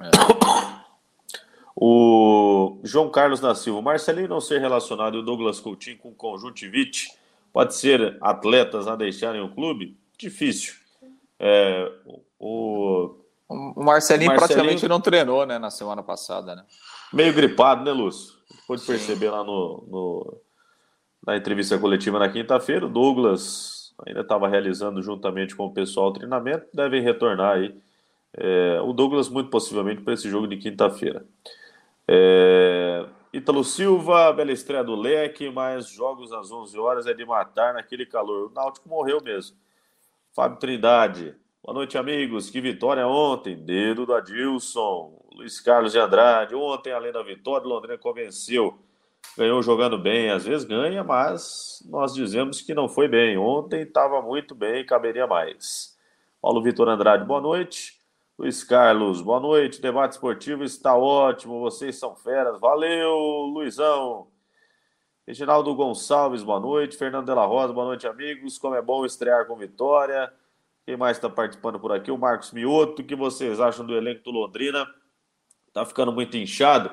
É. 0.00 0.10
O 1.74 2.78
João 2.84 3.10
Carlos 3.10 3.40
da 3.40 3.56
Silva, 3.56 3.82
Marcelinho 3.82 4.28
não 4.28 4.40
ser 4.40 4.60
relacionado 4.60 5.16
e 5.16 5.20
o 5.20 5.22
Douglas 5.22 5.58
Coutinho 5.58 5.98
com 5.98 6.14
conjuntivite 6.14 7.10
pode 7.52 7.74
ser 7.74 8.16
atletas 8.20 8.86
a 8.86 8.94
deixarem 8.94 9.40
o 9.40 9.48
clube? 9.48 9.98
Difícil. 10.16 10.74
É, 11.40 11.90
o, 12.38 13.16
o, 13.48 13.82
Marcelinho, 13.82 13.84
Marcelinho 13.84 14.36
praticamente 14.36 14.86
não 14.86 15.00
treinou 15.00 15.44
né, 15.44 15.58
na 15.58 15.70
semana 15.70 16.04
passada. 16.04 16.54
Né? 16.54 16.64
Meio 17.12 17.32
gripado, 17.32 17.84
né, 17.84 17.92
Lúcio? 17.92 18.34
Pode 18.66 18.84
perceber 18.84 19.30
lá 19.30 19.44
no, 19.44 19.84
no, 19.88 20.40
na 21.26 21.36
entrevista 21.36 21.78
coletiva 21.78 22.18
na 22.18 22.28
quinta-feira. 22.28 22.86
O 22.86 22.88
Douglas 22.88 23.94
ainda 24.06 24.20
estava 24.20 24.48
realizando 24.48 25.02
juntamente 25.02 25.54
com 25.54 25.66
o 25.66 25.72
pessoal 25.72 26.08
o 26.08 26.12
treinamento, 26.12 26.66
devem 26.74 27.02
retornar 27.02 27.56
aí. 27.56 27.74
É, 28.34 28.80
o 28.82 28.92
Douglas, 28.92 29.28
muito 29.28 29.48
possivelmente, 29.48 30.02
para 30.02 30.14
esse 30.14 30.28
jogo 30.28 30.46
de 30.46 30.56
quinta-feira. 30.56 31.24
É, 32.06 33.06
Ítalo 33.32 33.64
Silva, 33.64 34.32
bela 34.32 34.52
estreia 34.52 34.84
do 34.84 34.94
Leque, 34.94 35.50
mas 35.50 35.88
jogos 35.88 36.32
às 36.32 36.50
11 36.50 36.78
horas 36.78 37.06
é 37.06 37.14
de 37.14 37.24
matar 37.24 37.74
naquele 37.74 38.04
calor. 38.04 38.50
O 38.50 38.54
Náutico 38.54 38.88
morreu 38.88 39.22
mesmo. 39.22 39.56
Fábio 40.34 40.58
Trindade, 40.58 41.34
boa 41.62 41.74
noite, 41.74 41.96
amigos. 41.96 42.50
Que 42.50 42.60
vitória 42.60 43.06
ontem. 43.06 43.56
Dedo 43.56 44.04
do 44.04 44.14
Adilson. 44.14 45.25
Luiz 45.36 45.60
Carlos 45.60 45.92
de 45.92 45.98
Andrade, 45.98 46.54
ontem, 46.54 46.94
além 46.94 47.12
da 47.12 47.22
vitória, 47.22 47.68
Londrina 47.68 47.98
convenceu. 47.98 48.78
Ganhou 49.36 49.62
jogando 49.62 49.98
bem, 49.98 50.30
às 50.30 50.46
vezes 50.46 50.66
ganha, 50.66 51.04
mas 51.04 51.86
nós 51.90 52.14
dizemos 52.14 52.62
que 52.62 52.72
não 52.72 52.88
foi 52.88 53.06
bem. 53.06 53.36
Ontem 53.36 53.82
estava 53.82 54.22
muito 54.22 54.54
bem, 54.54 54.86
caberia 54.86 55.26
mais. 55.26 55.94
Paulo 56.40 56.62
Vitor 56.62 56.88
Andrade, 56.88 57.26
boa 57.26 57.38
noite. 57.38 58.00
Luiz 58.38 58.64
Carlos, 58.64 59.20
boa 59.20 59.38
noite. 59.38 59.78
Debate 59.78 60.12
esportivo 60.12 60.64
está 60.64 60.96
ótimo. 60.96 61.60
Vocês 61.60 61.96
são 61.96 62.16
feras. 62.16 62.58
Valeu, 62.58 63.14
Luizão. 63.52 64.28
Reginaldo 65.26 65.74
Gonçalves, 65.74 66.42
boa 66.42 66.58
noite. 66.58 66.96
Fernando 66.96 67.26
Della 67.26 67.44
Rosa, 67.44 67.74
boa 67.74 67.88
noite, 67.88 68.06
amigos. 68.06 68.56
Como 68.56 68.74
é 68.74 68.80
bom 68.80 69.04
estrear 69.04 69.46
com 69.46 69.54
vitória. 69.54 70.32
Quem 70.86 70.96
mais 70.96 71.18
está 71.18 71.28
participando 71.28 71.78
por 71.78 71.92
aqui? 71.92 72.10
O 72.10 72.16
Marcos 72.16 72.52
Mioto. 72.52 73.02
O 73.02 73.04
que 73.04 73.14
vocês 73.14 73.60
acham 73.60 73.84
do 73.84 73.94
elenco 73.94 74.22
do 74.22 74.30
Londrina? 74.30 74.86
Tá 75.76 75.84
ficando 75.84 76.10
muito 76.10 76.38
inchado? 76.38 76.90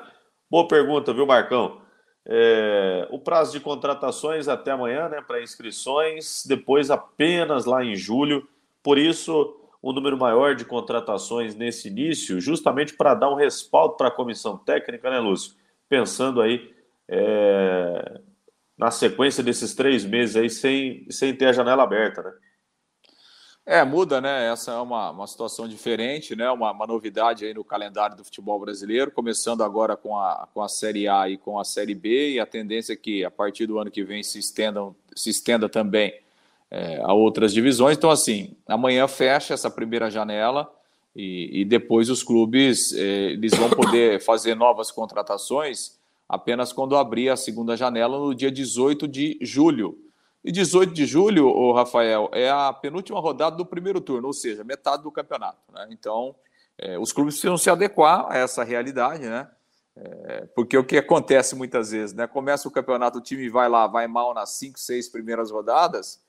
Boa 0.52 0.68
pergunta, 0.68 1.14
viu, 1.14 1.26
Marcão? 1.26 1.80
É, 2.26 3.08
o 3.12 3.18
prazo 3.18 3.54
de 3.54 3.62
contratações 3.62 4.50
até 4.50 4.72
amanhã, 4.72 5.08
né, 5.08 5.22
para 5.26 5.42
inscrições, 5.42 6.44
depois 6.46 6.92
apenas 6.92 7.64
lá 7.64 7.82
em 7.82 7.96
julho. 7.96 8.46
Por 8.84 8.98
isso, 8.98 9.56
um 9.82 9.94
número 9.94 10.18
maior 10.18 10.54
de 10.54 10.66
contratações 10.66 11.56
nesse 11.56 11.88
início, 11.88 12.42
justamente 12.42 12.94
para 12.94 13.14
dar 13.14 13.30
um 13.30 13.36
respaldo 13.36 13.96
para 13.96 14.10
a 14.10 14.12
comissão 14.12 14.58
técnica, 14.58 15.10
né, 15.10 15.18
Lúcio? 15.18 15.54
Pensando 15.88 16.42
aí 16.42 16.70
é, 17.08 18.20
na 18.78 18.92
sequência 18.92 19.42
desses 19.42 19.74
três 19.74 20.04
meses 20.04 20.36
aí 20.36 20.50
sem, 20.50 21.10
sem 21.10 21.34
ter 21.34 21.46
a 21.46 21.54
janela 21.54 21.84
aberta, 21.84 22.22
né? 22.22 22.34
É, 23.66 23.82
muda, 23.86 24.20
né? 24.20 24.52
Essa 24.52 24.74
é 24.74 24.78
uma, 24.78 25.12
uma 25.12 25.26
situação 25.26 25.70
diferente, 25.70 26.36
né? 26.36 26.52
Uma, 26.52 26.72
uma 26.72 26.86
novidade 26.86 27.46
aí 27.46 27.54
no 27.54 27.64
calendário 27.64 28.18
do 28.18 28.24
futebol 28.24 28.60
brasileiro, 28.60 29.10
começando 29.10 29.64
agora 29.64 29.96
com 29.96 30.18
a, 30.18 30.50
com 30.54 30.62
a 30.62 30.68
Série 30.68 31.08
A 31.08 31.30
e 31.30 31.38
com 31.38 31.58
a 31.58 31.64
Série 31.64 31.96
B, 31.96 32.34
e 32.34 32.40
a 32.42 32.46
tendência 32.46 32.92
é 32.92 32.98
que 32.98 33.24
a 33.24 33.32
partir 33.32 33.66
do 33.66 33.80
ano 33.80 33.90
que 33.90 34.04
vem 34.04 34.22
se, 34.22 34.38
estendam, 34.38 34.94
se 35.16 35.30
estenda 35.30 35.70
também 35.70 36.14
é, 36.70 37.00
a 37.04 37.14
outras 37.14 37.54
divisões. 37.54 37.98
Então, 37.98 38.10
assim, 38.10 38.54
amanhã 38.68 39.08
fecha 39.08 39.54
essa 39.54 39.72
primeira 39.72 40.10
janela 40.10 40.70
e, 41.16 41.62
e 41.62 41.64
depois 41.64 42.10
os 42.10 42.22
clubes 42.22 42.92
é, 42.92 43.32
eles 43.32 43.54
vão 43.54 43.70
poder 43.70 44.20
fazer 44.26 44.56
novas 44.56 44.92
contratações 44.92 45.98
apenas 46.28 46.74
quando 46.74 46.98
abrir 46.98 47.30
a 47.30 47.38
segunda 47.38 47.78
janela 47.78 48.20
no 48.20 48.36
dia 48.36 48.52
18 48.52 49.08
de 49.08 49.38
julho. 49.40 50.03
E 50.44 50.52
18 50.52 50.94
de 50.94 51.06
julho, 51.06 51.48
o 51.48 51.72
Rafael, 51.72 52.30
é 52.34 52.50
a 52.50 52.74
penúltima 52.74 53.20
rodada 53.20 53.56
do 53.56 53.66
primeiro 53.66 54.02
turno, 54.02 54.28
ou 54.28 54.34
seja, 54.34 54.64
metade 54.64 55.02
do 55.02 55.12
campeonato. 55.12 55.60
Né? 55.72 55.88
Então, 55.92 56.36
é, 56.78 57.00
os 57.00 57.14
clubes 57.14 57.36
precisam 57.36 57.58
se 57.58 57.70
adequar 57.70 58.26
a 58.30 58.38
essa 58.38 58.64
realidade, 58.64 59.24
né? 59.24 59.50
É, 59.96 60.48
porque 60.56 60.76
o 60.78 60.84
que 60.84 60.98
acontece 60.98 61.56
muitas 61.56 61.92
vezes, 61.92 62.14
né? 62.14 62.28
Começa 62.28 62.68
o 62.68 62.72
campeonato, 62.72 63.20
o 63.20 63.22
time 63.22 63.48
vai 63.48 63.70
lá, 63.70 63.88
vai 63.88 64.08
mal 64.08 64.34
nas 64.34 64.50
cinco, 64.52 64.80
seis 64.80 65.08
primeiras 65.08 65.52
rodadas, 65.52 66.20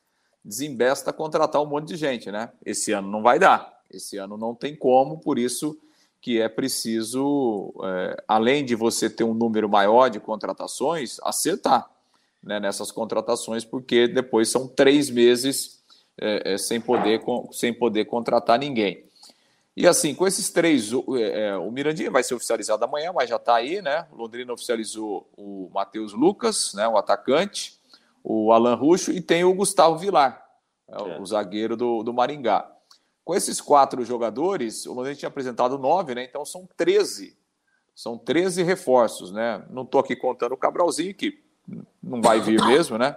desembesta 0.45 1.13
contratar 1.13 1.61
um 1.63 1.67
monte 1.67 1.89
de 1.89 1.97
gente, 1.97 2.31
né? 2.31 2.53
Esse 2.65 2.93
ano 2.93 3.11
não 3.11 3.23
vai 3.23 3.39
dar. 3.39 3.81
Esse 3.91 4.17
ano 4.19 4.37
não 4.37 4.55
tem 4.55 4.77
como, 4.77 5.19
por 5.19 5.39
isso 5.39 5.79
que 6.21 6.41
é 6.41 6.49
preciso, 6.49 7.73
é, 7.85 8.23
além 8.29 8.65
de 8.65 8.75
você 8.75 9.11
ter 9.11 9.25
um 9.25 9.35
número 9.35 9.69
maior 9.69 10.09
de 10.09 10.21
contratações, 10.21 11.19
acertar 11.23 11.91
né, 12.45 12.61
nessas 12.61 12.93
contratações, 12.93 13.65
porque 13.65 14.07
depois 14.07 14.49
são 14.49 14.69
três 14.69 15.11
meses 15.11 15.83
é, 16.21 16.55
é, 16.55 16.59
sem, 16.59 16.81
poder, 16.81 17.21
com, 17.21 17.51
sem 17.53 17.73
poder 17.73 18.05
contratar 18.05 18.59
ninguém. 18.59 19.05
E 19.77 19.89
assim, 19.89 20.15
com 20.15 20.27
esses 20.27 20.51
três, 20.51 20.93
é, 20.93 21.49
é, 21.49 21.57
o 21.57 21.71
Mirandinha 21.71 22.11
vai 22.11 22.23
ser 22.23 22.35
oficializado 22.35 22.85
amanhã, 22.85 23.13
mas 23.13 23.29
já 23.29 23.37
está 23.37 23.57
aí, 23.57 23.83
né? 23.83 24.07
O 24.13 24.17
Londrina 24.17 24.53
oficializou 24.53 25.29
o 25.37 25.69
Matheus 25.75 26.13
Lucas, 26.13 26.73
né, 26.75 26.87
o 26.87 26.97
atacante 26.97 27.83
o 28.25 28.51
Alan 28.53 28.75
Ruxo 28.75 29.13
e 29.13 29.21
tem 29.21 29.45
o 29.45 29.53
Gustavo 29.53 29.99
Vilar, 29.99 30.43
é, 30.89 30.95
é. 30.95 31.21
o 31.21 31.27
zagueiro 31.27 31.77
do, 31.77 32.03
do 32.03 32.15
Maringá. 32.15 32.71
Com 33.23 33.35
esses 33.35 33.61
quatro 33.61 34.03
jogadores, 34.05 34.87
o 34.87 34.95
Londrina 34.95 35.15
tinha 35.15 35.29
apresentado 35.29 35.79
nove, 35.79 36.15
né? 36.15 36.25
Então 36.25 36.45
são 36.45 36.67
13. 36.77 37.37
São 37.95 38.19
13 38.19 38.63
reforços, 38.63 39.31
né? 39.31 39.65
Não 39.71 39.83
estou 39.83 40.01
aqui 40.01 40.17
contando 40.17 40.53
o 40.53 40.57
Cabralzinho, 40.57 41.15
que 41.15 41.44
não 42.03 42.21
vai 42.21 42.41
vir 42.41 42.65
mesmo, 42.67 42.99
né? 42.99 43.17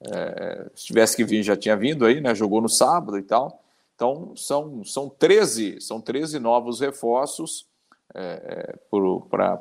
É, 0.00 0.70
se 0.74 0.86
tivesse 0.86 1.16
que 1.16 1.24
vir, 1.24 1.42
já 1.42 1.56
tinha 1.56 1.76
vindo 1.76 2.04
aí, 2.04 2.20
né? 2.20 2.34
Jogou 2.34 2.60
no 2.60 2.68
sábado 2.68 3.18
e 3.18 3.22
tal. 3.22 3.62
Então 3.94 4.32
são, 4.36 4.84
são 4.84 5.08
13, 5.08 5.80
são 5.80 6.00
13 6.00 6.38
novos 6.38 6.80
reforços 6.80 7.66
é, 8.14 8.74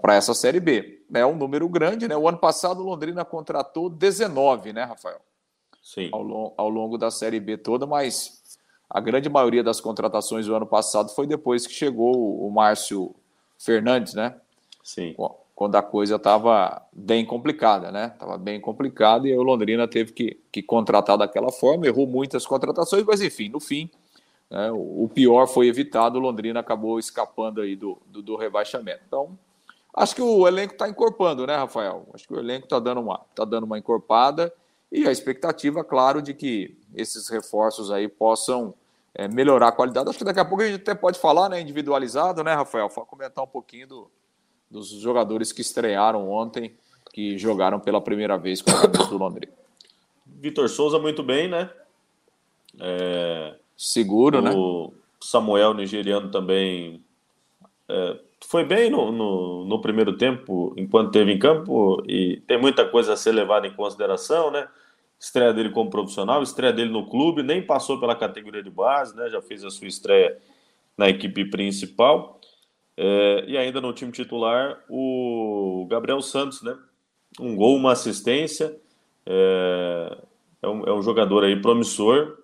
para 0.01 0.15
essa 0.15 0.33
Série 0.33 0.59
B. 0.59 1.03
É 1.13 1.25
um 1.25 1.35
número 1.35 1.67
grande, 1.69 2.07
né? 2.07 2.17
O 2.17 2.27
ano 2.27 2.37
passado 2.37 2.81
o 2.81 2.85
Londrina 2.85 3.23
contratou 3.23 3.89
19, 3.89 4.73
né, 4.73 4.83
Rafael? 4.83 5.19
Sim. 5.81 6.09
Ao, 6.11 6.53
ao 6.57 6.69
longo 6.69 6.97
da 6.97 7.11
Série 7.11 7.39
B 7.39 7.57
toda, 7.57 7.85
mas 7.85 8.41
a 8.89 8.99
grande 8.99 9.29
maioria 9.29 9.63
das 9.63 9.79
contratações 9.79 10.45
do 10.45 10.55
ano 10.55 10.65
passado 10.65 11.09
foi 11.09 11.25
depois 11.25 11.65
que 11.65 11.73
chegou 11.73 12.45
o 12.45 12.49
Márcio 12.51 13.15
Fernandes, 13.57 14.13
né? 14.13 14.35
Sim. 14.83 15.15
Quando 15.61 15.75
a 15.75 15.83
coisa 15.83 16.15
estava 16.15 16.81
bem 16.91 17.23
complicada, 17.23 17.91
né? 17.91 18.07
Estava 18.15 18.35
bem 18.35 18.59
complicada 18.59 19.27
e 19.27 19.37
o 19.37 19.43
Londrina 19.43 19.87
teve 19.87 20.11
que, 20.11 20.39
que 20.51 20.63
contratar 20.63 21.19
daquela 21.19 21.51
forma, 21.51 21.85
errou 21.85 22.07
muitas 22.07 22.47
contratações, 22.47 23.03
mas 23.05 23.21
enfim, 23.21 23.47
no 23.47 23.59
fim 23.59 23.87
né? 24.49 24.71
O 24.71 25.07
pior 25.13 25.45
foi 25.45 25.67
evitado, 25.67 26.17
o 26.17 26.19
Londrina 26.19 26.61
acabou 26.61 26.97
escapando 26.97 27.61
aí 27.61 27.75
do, 27.75 27.95
do, 28.07 28.23
do 28.23 28.35
rebaixamento. 28.35 29.01
Então, 29.05 29.37
acho 29.93 30.15
que 30.15 30.21
o 30.23 30.47
elenco 30.47 30.73
está 30.73 30.89
encorpando, 30.89 31.45
né, 31.45 31.55
Rafael? 31.55 32.07
Acho 32.11 32.27
que 32.27 32.33
o 32.33 32.39
elenco 32.39 32.65
está 32.65 32.79
dando, 32.79 32.99
uma, 32.99 33.19
tá 33.35 33.45
dando 33.45 33.65
uma 33.65 33.77
encorpada 33.77 34.51
e 34.91 35.07
a 35.07 35.11
expectativa, 35.11 35.83
claro, 35.83 36.23
de 36.23 36.33
que 36.33 36.75
esses 36.95 37.29
reforços 37.29 37.91
aí 37.91 38.07
possam 38.07 38.73
é, 39.13 39.27
melhorar 39.27 39.67
a 39.67 39.71
qualidade. 39.71 40.09
Acho 40.09 40.17
que 40.17 40.25
daqui 40.25 40.39
a 40.39 40.45
pouco 40.45 40.63
a 40.63 40.67
gente 40.67 40.81
até 40.81 40.95
pode 40.95 41.19
falar, 41.19 41.49
né, 41.49 41.61
individualizado, 41.61 42.43
né, 42.43 42.55
Rafael? 42.55 42.89
Comentar 42.89 43.43
um 43.43 43.47
pouquinho 43.47 43.87
do, 43.87 44.11
dos 44.71 44.89
jogadores 44.89 45.51
que 45.51 45.61
estrearam 45.61 46.31
ontem, 46.31 46.73
que 47.13 47.37
jogaram 47.37 47.79
pela 47.79 47.99
primeira 47.99 48.37
vez 48.37 48.61
com 48.61 48.71
o 48.71 48.87
do 48.87 49.17
Londrina. 49.17 49.51
Vitor 50.25 50.69
Souza 50.69 50.97
muito 50.97 51.21
bem, 51.21 51.49
né? 51.49 51.69
É, 52.79 53.55
Seguro, 53.75 54.39
o 54.39 54.41
né? 54.41 54.51
O 54.55 54.93
Samuel 55.19 55.73
nigeriano 55.73 56.31
também 56.31 57.03
é, 57.89 58.17
foi 58.47 58.63
bem 58.63 58.89
no, 58.89 59.11
no, 59.11 59.65
no, 59.65 59.81
primeiro 59.81 60.17
tempo, 60.17 60.73
enquanto 60.77 61.07
esteve 61.07 61.33
em 61.33 61.39
campo, 61.39 62.01
e 62.07 62.41
tem 62.47 62.59
muita 62.59 62.85
coisa 62.85 63.13
a 63.13 63.17
ser 63.17 63.33
levada 63.33 63.67
em 63.67 63.73
consideração, 63.73 64.49
né? 64.49 64.67
Estreia 65.19 65.53
dele 65.53 65.69
como 65.69 65.89
profissional, 65.89 66.41
estreia 66.41 66.73
dele 66.73 66.89
no 66.89 67.07
clube, 67.07 67.43
nem 67.43 67.61
passou 67.61 67.99
pela 67.99 68.15
categoria 68.15 68.63
de 68.63 68.71
base, 68.71 69.15
né? 69.15 69.29
Já 69.29 69.41
fez 69.41 69.63
a 69.63 69.69
sua 69.69 69.87
estreia 69.87 70.37
na 70.97 71.09
equipe 71.09 71.45
principal. 71.45 72.39
É, 72.97 73.45
e 73.47 73.57
ainda 73.57 73.79
no 73.79 73.93
time 73.93 74.11
titular, 74.11 74.83
o 74.89 75.87
Gabriel 75.89 76.21
Santos, 76.21 76.61
né? 76.61 76.77
Um 77.39 77.55
gol, 77.55 77.75
uma 77.75 77.93
assistência. 77.93 78.75
É, 79.25 80.17
é, 80.61 80.67
um, 80.67 80.83
é 80.83 80.93
um 80.93 81.01
jogador 81.01 81.43
aí 81.43 81.59
promissor, 81.59 82.37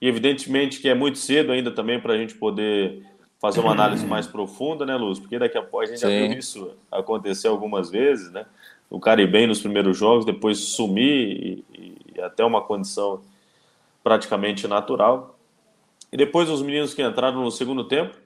e 0.00 0.08
evidentemente 0.08 0.80
que 0.80 0.88
é 0.88 0.94
muito 0.94 1.18
cedo 1.18 1.52
ainda 1.52 1.70
também 1.70 2.00
para 2.00 2.14
a 2.14 2.16
gente 2.16 2.34
poder 2.34 3.06
fazer 3.40 3.60
uma 3.60 3.72
análise 3.72 4.06
mais 4.06 4.26
profunda, 4.26 4.84
né, 4.86 4.96
Luz? 4.96 5.18
Porque 5.18 5.38
daqui 5.38 5.58
a 5.58 5.62
pouco 5.62 5.80
a 5.80 5.86
gente 5.86 6.00
Sim. 6.00 6.08
já 6.08 6.28
viu 6.28 6.38
isso 6.38 6.76
acontecer 6.90 7.48
algumas 7.48 7.90
vezes, 7.90 8.30
né? 8.32 8.46
O 8.88 9.00
cara 9.00 9.26
bem 9.26 9.46
nos 9.46 9.60
primeiros 9.60 9.96
jogos, 9.96 10.24
depois 10.24 10.58
sumir 10.58 11.64
e, 11.72 11.96
e 12.14 12.20
até 12.20 12.44
uma 12.44 12.60
condição 12.60 13.22
praticamente 14.02 14.68
natural. 14.68 15.38
E 16.12 16.16
depois 16.16 16.50
os 16.50 16.62
meninos 16.62 16.94
que 16.94 17.02
entraram 17.02 17.42
no 17.42 17.50
segundo 17.50 17.84
tempo, 17.84 18.16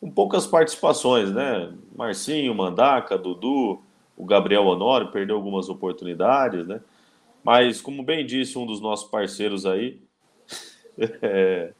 com 0.00 0.10
poucas 0.10 0.46
participações, 0.46 1.32
né? 1.32 1.72
Marcinho, 1.94 2.54
Mandaca, 2.54 3.16
Dudu, 3.16 3.82
o 4.16 4.24
Gabriel 4.24 4.64
Honório 4.64 5.10
perdeu 5.10 5.36
algumas 5.36 5.68
oportunidades, 5.68 6.66
né? 6.66 6.80
Mas, 7.42 7.80
como 7.80 8.02
bem 8.02 8.26
disse 8.26 8.58
um 8.58 8.66
dos 8.66 8.80
nossos 8.80 9.08
parceiros 9.08 9.66
aí, 9.66 10.00
é, 11.22 11.72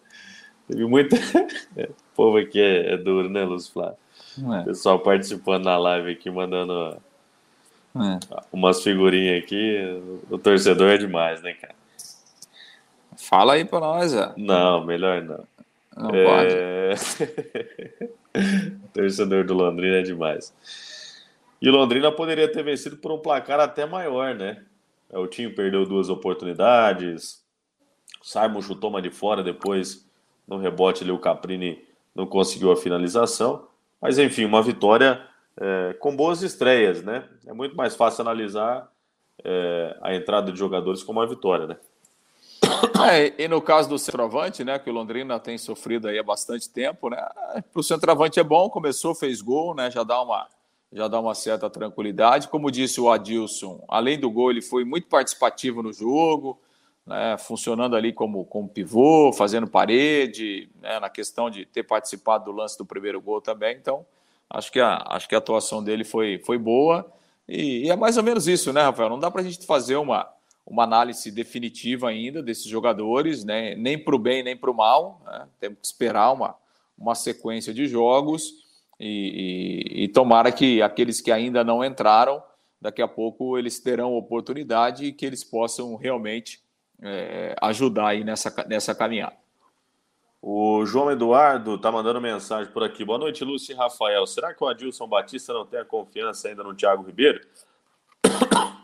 Teve 0.68 0.84
muita. 0.84 1.16
o 1.76 2.14
povo 2.14 2.38
aqui 2.38 2.60
é, 2.60 2.94
é 2.94 2.96
duro, 2.96 3.28
né, 3.28 3.44
Lúcio 3.44 3.72
Flávio? 3.72 3.96
É. 4.60 4.64
Pessoal 4.64 4.98
participando 4.98 5.64
na 5.64 5.78
live 5.78 6.12
aqui, 6.12 6.30
mandando 6.30 7.00
é. 7.94 8.18
umas 8.52 8.82
figurinhas 8.82 9.42
aqui. 9.42 10.02
O 10.28 10.36
torcedor 10.36 10.90
é 10.90 10.98
demais, 10.98 11.40
né, 11.42 11.54
cara? 11.54 11.74
Fala 13.16 13.54
aí 13.54 13.64
pra 13.64 13.80
nós, 13.80 14.14
ó. 14.14 14.34
Não, 14.36 14.84
melhor 14.84 15.22
não. 15.22 15.44
Não 15.96 16.10
é... 16.14 16.94
torcedor 18.92 19.44
do 19.44 19.54
Londrina 19.54 19.96
é 19.96 20.02
demais. 20.02 20.54
E 21.60 21.70
Londrina 21.70 22.12
poderia 22.12 22.50
ter 22.50 22.62
vencido 22.62 22.96
por 22.96 23.12
um 23.12 23.18
placar 23.18 23.60
até 23.60 23.86
maior, 23.86 24.34
né? 24.34 24.64
É, 25.10 25.18
o 25.18 25.26
time 25.26 25.52
perdeu 25.52 25.86
duas 25.86 26.08
oportunidades. 26.08 27.44
Simon 28.22 28.60
chutou 28.60 28.90
uma 28.90 29.00
de 29.00 29.10
fora, 29.10 29.42
depois 29.42 30.06
no 30.46 30.58
rebote 30.58 31.02
ali 31.02 31.12
o 31.12 31.18
Caprini 31.18 31.82
não 32.14 32.26
conseguiu 32.26 32.70
a 32.70 32.76
finalização. 32.76 33.66
Mas 34.00 34.18
enfim, 34.18 34.44
uma 34.44 34.62
vitória 34.62 35.22
é, 35.58 35.94
com 35.94 36.14
boas 36.14 36.42
estreias, 36.42 37.02
né? 37.02 37.24
É 37.46 37.52
muito 37.52 37.74
mais 37.76 37.96
fácil 37.96 38.22
analisar 38.22 38.90
é, 39.44 39.96
a 40.02 40.14
entrada 40.14 40.52
de 40.52 40.58
jogadores 40.58 41.02
como 41.02 41.20
uma 41.20 41.26
vitória, 41.26 41.66
né? 41.66 41.76
É, 43.08 43.44
e 43.44 43.46
no 43.46 43.60
caso 43.60 43.88
do 43.88 43.98
centroavante, 43.98 44.64
né, 44.64 44.78
que 44.78 44.90
o 44.90 44.92
Londrina 44.92 45.38
tem 45.38 45.56
sofrido 45.56 46.08
aí 46.08 46.18
há 46.18 46.22
bastante 46.22 46.68
tempo, 46.68 47.08
né? 47.08 47.24
Para 47.72 47.80
o 47.80 47.82
centroavante 47.82 48.40
é 48.40 48.42
bom, 48.42 48.68
começou, 48.68 49.14
fez 49.14 49.40
gol, 49.40 49.74
né? 49.74 49.90
Já 49.90 50.02
dá 50.02 50.20
uma 50.20 50.48
já 50.92 51.08
dá 51.08 51.20
uma 51.20 51.34
certa 51.34 51.68
tranquilidade. 51.68 52.48
Como 52.48 52.70
disse 52.70 53.00
o 53.00 53.10
Adilson, 53.10 53.84
além 53.88 54.18
do 54.18 54.30
gol, 54.30 54.50
ele 54.50 54.62
foi 54.62 54.84
muito 54.84 55.08
participativo 55.08 55.82
no 55.82 55.92
jogo, 55.92 56.58
né, 57.04 57.36
funcionando 57.38 57.94
ali 57.94 58.12
como, 58.12 58.44
como 58.44 58.68
pivô, 58.68 59.32
fazendo 59.32 59.66
parede, 59.66 60.70
né, 60.80 60.98
na 60.98 61.10
questão 61.10 61.50
de 61.50 61.66
ter 61.66 61.82
participado 61.82 62.46
do 62.46 62.52
lance 62.52 62.78
do 62.78 62.84
primeiro 62.84 63.20
gol 63.20 63.40
também. 63.40 63.76
Então, 63.76 64.06
acho 64.48 64.72
que 64.72 64.80
a, 64.80 65.04
acho 65.08 65.28
que 65.28 65.34
a 65.34 65.38
atuação 65.38 65.82
dele 65.82 66.04
foi, 66.04 66.38
foi 66.38 66.56
boa. 66.56 67.06
E, 67.48 67.86
e 67.86 67.90
é 67.90 67.96
mais 67.96 68.16
ou 68.16 68.22
menos 68.22 68.48
isso, 68.48 68.72
né, 68.72 68.82
Rafael? 68.82 69.10
Não 69.10 69.18
dá 69.18 69.30
para 69.30 69.42
a 69.42 69.44
gente 69.44 69.64
fazer 69.66 69.96
uma, 69.96 70.28
uma 70.66 70.82
análise 70.82 71.30
definitiva 71.30 72.08
ainda 72.08 72.42
desses 72.42 72.66
jogadores, 72.66 73.44
né, 73.44 73.76
nem 73.76 73.96
para 73.96 74.16
o 74.16 74.18
bem 74.18 74.42
nem 74.42 74.56
para 74.56 74.70
o 74.70 74.74
mal. 74.74 75.22
Né? 75.24 75.48
Temos 75.60 75.78
que 75.78 75.86
esperar 75.86 76.32
uma, 76.32 76.56
uma 76.98 77.14
sequência 77.14 77.72
de 77.72 77.86
jogos 77.86 78.66
e, 78.98 79.84
e, 79.94 80.04
e 80.04 80.08
tomara 80.08 80.50
que 80.50 80.82
aqueles 80.82 81.20
que 81.20 81.30
ainda 81.30 81.62
não 81.62 81.84
entraram, 81.84 82.42
daqui 82.80 83.00
a 83.00 83.08
pouco 83.08 83.56
eles 83.56 83.78
terão 83.78 84.14
oportunidade 84.14 85.04
e 85.04 85.12
que 85.12 85.24
eles 85.24 85.44
possam 85.44 85.94
realmente 85.94 86.60
é, 87.00 87.54
ajudar 87.62 88.08
aí 88.08 88.24
nessa, 88.24 88.52
nessa 88.66 88.94
caminhada. 88.94 89.36
O 90.42 90.84
João 90.86 91.10
Eduardo 91.10 91.74
está 91.74 91.90
mandando 91.90 92.20
mensagem 92.20 92.72
por 92.72 92.84
aqui. 92.84 93.04
Boa 93.04 93.18
noite, 93.18 93.44
Lúcio 93.44 93.72
e 93.72 93.76
Rafael. 93.76 94.26
Será 94.26 94.54
que 94.54 94.62
o 94.62 94.68
Adilson 94.68 95.08
Batista 95.08 95.52
não 95.52 95.66
tem 95.66 95.80
a 95.80 95.84
confiança 95.84 96.48
ainda 96.48 96.62
no 96.62 96.74
Thiago 96.74 97.02
Ribeiro? 97.02 97.40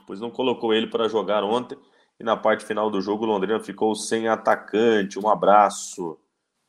Pois 0.07 0.21
não 0.21 0.31
colocou 0.31 0.73
ele 0.75 0.87
para 0.87 1.09
jogar 1.09 1.45
ontem 1.45 1.77
e 2.19 2.25
na 2.25 2.37
parte 2.37 2.65
final 2.65 2.91
do 2.91 3.01
jogo 3.01 3.25
o 3.25 3.27
Londrina 3.27 3.59
ficou 3.61 3.95
sem 3.95 4.29
atacante. 4.29 5.19
Um 5.19 5.29
abraço. 5.29 6.19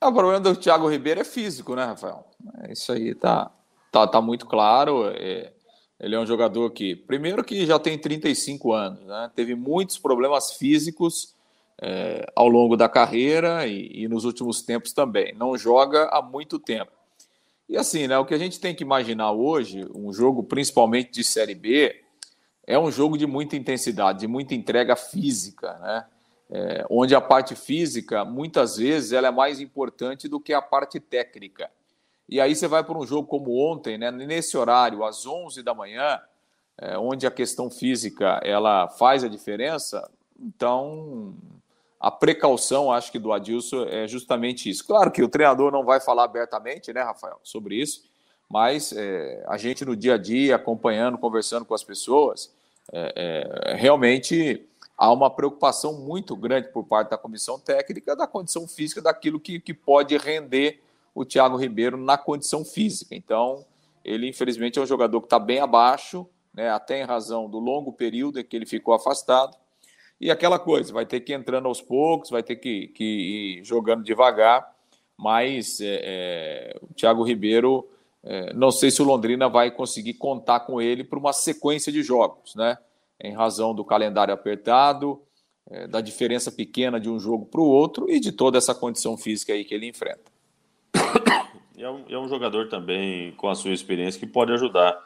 É, 0.02 0.08
o 0.08 0.14
problema 0.14 0.40
do 0.40 0.56
Thiago 0.56 0.90
Ribeiro 0.90 1.22
é 1.22 1.24
físico, 1.24 1.76
né, 1.76 1.86
Rafael? 1.86 2.26
Isso 2.70 2.92
aí 2.92 3.14
tá, 3.14 3.52
tá, 3.92 4.08
tá 4.08 4.22
muito 4.22 4.46
claro. 4.46 5.06
É, 5.08 5.54
ele 6.00 6.16
é 6.16 6.20
um 6.20 6.26
jogador 6.26 6.72
que, 6.72 6.96
primeiro, 6.96 7.44
que 7.44 7.66
já 7.66 7.80
tem 7.80 7.98
35 7.98 8.74
anos, 8.74 9.06
né? 9.06 9.32
Teve 9.36 9.56
muitos 9.56 9.98
problemas 9.98 10.54
físicos 10.54 11.34
é, 11.82 12.26
ao 12.36 12.48
longo 12.48 12.76
da 12.76 12.90
carreira 12.90 13.68
e, 13.68 14.04
e, 14.04 14.08
nos 14.08 14.26
últimos 14.26 14.62
tempos 14.62 14.92
também. 14.92 15.34
Não 15.36 15.58
joga 15.58 16.10
há 16.12 16.22
muito 16.22 16.60
tempo. 16.60 16.92
E 17.70 17.78
assim, 17.78 18.08
né? 18.08 18.18
O 18.18 18.26
que 18.26 18.34
a 18.34 18.38
gente 18.38 18.60
tem 18.60 18.76
que 18.76 18.84
imaginar 18.84 19.32
hoje, 19.32 19.88
um 19.96 20.12
jogo 20.12 20.44
principalmente 20.44 21.12
de 21.12 21.24
Série 21.24 21.56
B, 21.56 22.03
é 22.66 22.80
um 22.80 22.92
jogo 22.92 23.18
de 23.18 23.28
muita 23.28 23.56
intensidade, 23.56 24.20
de 24.20 24.28
muita 24.28 24.56
entrega 24.56 24.96
física, 24.96 25.78
né? 25.80 26.06
É, 26.50 26.86
onde 26.90 27.16
a 27.16 27.22
parte 27.22 27.56
física, 27.56 28.24
muitas 28.24 28.78
vezes, 28.78 29.12
ela 29.12 29.28
é 29.28 29.32
mais 29.32 29.60
importante 29.60 30.28
do 30.28 30.40
que 30.40 30.54
a 30.54 30.62
parte 30.62 31.00
técnica. 31.00 31.70
E 32.30 32.40
aí 32.40 32.56
você 32.56 32.68
vai 32.68 32.84
para 32.84 32.98
um 32.98 33.06
jogo 33.06 33.28
como 33.28 33.58
ontem, 33.58 33.98
né, 33.98 34.12
nesse 34.12 34.56
horário, 34.56 35.04
às 35.04 35.26
11 35.26 35.64
da 35.64 35.74
manhã, 35.74 36.22
é, 36.78 36.98
onde 36.98 37.26
a 37.26 37.32
questão 37.32 37.70
física 37.70 38.40
ela 38.44 38.88
faz 38.88 39.24
a 39.24 39.28
diferença, 39.28 40.10
então 40.40 41.36
a 42.00 42.12
precaução, 42.12 42.92
acho 42.92 43.12
que 43.12 43.20
do 43.20 43.32
Adilson 43.32 43.86
é 43.86 44.08
justamente 44.08 44.70
isso. 44.70 44.86
Claro 44.86 45.12
que 45.12 45.24
o 45.24 45.30
treinador 45.30 45.72
não 45.72 45.84
vai 45.84 46.00
falar 46.00 46.26
abertamente, 46.26 46.92
né, 46.94 47.02
Rafael, 47.02 47.40
sobre 47.44 47.76
isso, 47.76 48.04
mas 48.54 48.94
é, 48.96 49.44
a 49.48 49.58
gente 49.58 49.84
no 49.84 49.96
dia 49.96 50.14
a 50.14 50.18
dia, 50.18 50.58
acompanhando, 50.58 51.18
conversando 51.18 51.66
com 51.66 51.74
as 51.74 51.84
pessoas, 51.84 52.54
é, 52.92 53.66
é 53.66 53.74
realmente 53.74 54.64
há 54.96 55.12
uma 55.12 55.28
preocupação 55.28 56.00
muito 56.00 56.36
grande 56.36 56.68
por 56.68 56.84
parte 56.84 57.10
da 57.10 57.18
comissão 57.18 57.58
técnica 57.60 58.16
da 58.16 58.28
condição 58.28 58.68
física 58.68 59.02
daquilo 59.02 59.40
que, 59.40 59.60
que 59.60 59.74
pode 59.74 60.16
render 60.18 60.84
o 61.16 61.26
Thiago 61.26 61.58
Ribeiro 61.58 61.98
na 61.98 62.16
condição 62.16 62.64
física. 62.64 63.16
Então, 63.16 63.66
ele 64.06 64.30
infelizmente 64.30 64.78
é 64.78 64.84
um 64.84 64.86
jogador 64.86 65.20
que 65.22 65.26
está 65.26 65.40
bem 65.40 65.60
abaixo, 65.60 66.24
né, 66.54 66.70
até 66.70 67.02
em 67.02 67.06
razão 67.06 67.50
do 67.50 67.58
longo 67.58 67.92
período 67.92 68.40
em 68.40 68.44
que 68.44 68.56
ele 68.56 68.68
ficou 68.68 68.94
afastado. 68.94 69.58
E 70.22 70.30
aquela 70.30 70.60
coisa, 70.60 70.94
vai 70.94 71.08
ter 71.08 71.22
que 71.22 71.32
ir 71.32 71.36
entrando 71.36 71.68
aos 71.68 71.82
poucos, 71.82 72.30
vai 72.30 72.44
ter 72.44 72.58
que, 72.58 72.90
que 72.90 73.04
ir 73.04 73.64
jogando 73.64 74.04
devagar, 74.04 74.72
mas 75.18 75.82
é, 75.82 76.02
é, 76.04 76.80
o 76.84 76.94
Thiago 76.94 77.24
Ribeiro, 77.24 77.90
é, 78.24 78.54
não 78.54 78.72
sei 78.72 78.90
se 78.90 79.02
o 79.02 79.06
Londrina 79.06 79.50
vai 79.50 79.70
conseguir 79.70 80.14
contar 80.14 80.62
com 80.62 80.82
ele 80.82 81.04
para 81.04 81.20
uma 81.20 81.34
sequência 81.34 81.92
de 81.92 82.02
jogos, 82.02 82.56
né? 82.56 82.78
Em 83.20 83.34
razão 83.34 83.76
do 83.76 83.84
calendário 83.84 84.34
apertado, 84.34 85.22
é, 85.70 85.88
da 85.88 86.00
diferença 86.00 86.52
pequena 86.52 87.00
de 87.00 87.10
um 87.10 87.20
jogo 87.20 87.46
para 87.46 87.60
o 87.60 87.66
outro 87.66 88.10
e 88.10 88.20
de 88.20 88.32
toda 88.32 88.58
essa 88.58 88.74
condição 88.74 89.18
física 89.18 89.54
aí 89.54 89.66
que 89.66 89.74
ele 89.74 89.88
enfrenta. 89.88 90.32
é 91.78 91.90
um, 91.90 92.06
é 92.10 92.18
um 92.18 92.28
jogador 92.28 92.70
também 92.70 93.34
com 93.34 93.50
a 93.50 93.56
sua 93.56 93.72
experiência 93.72 94.20
que 94.20 94.28
pode 94.28 94.54
ajudar 94.54 94.98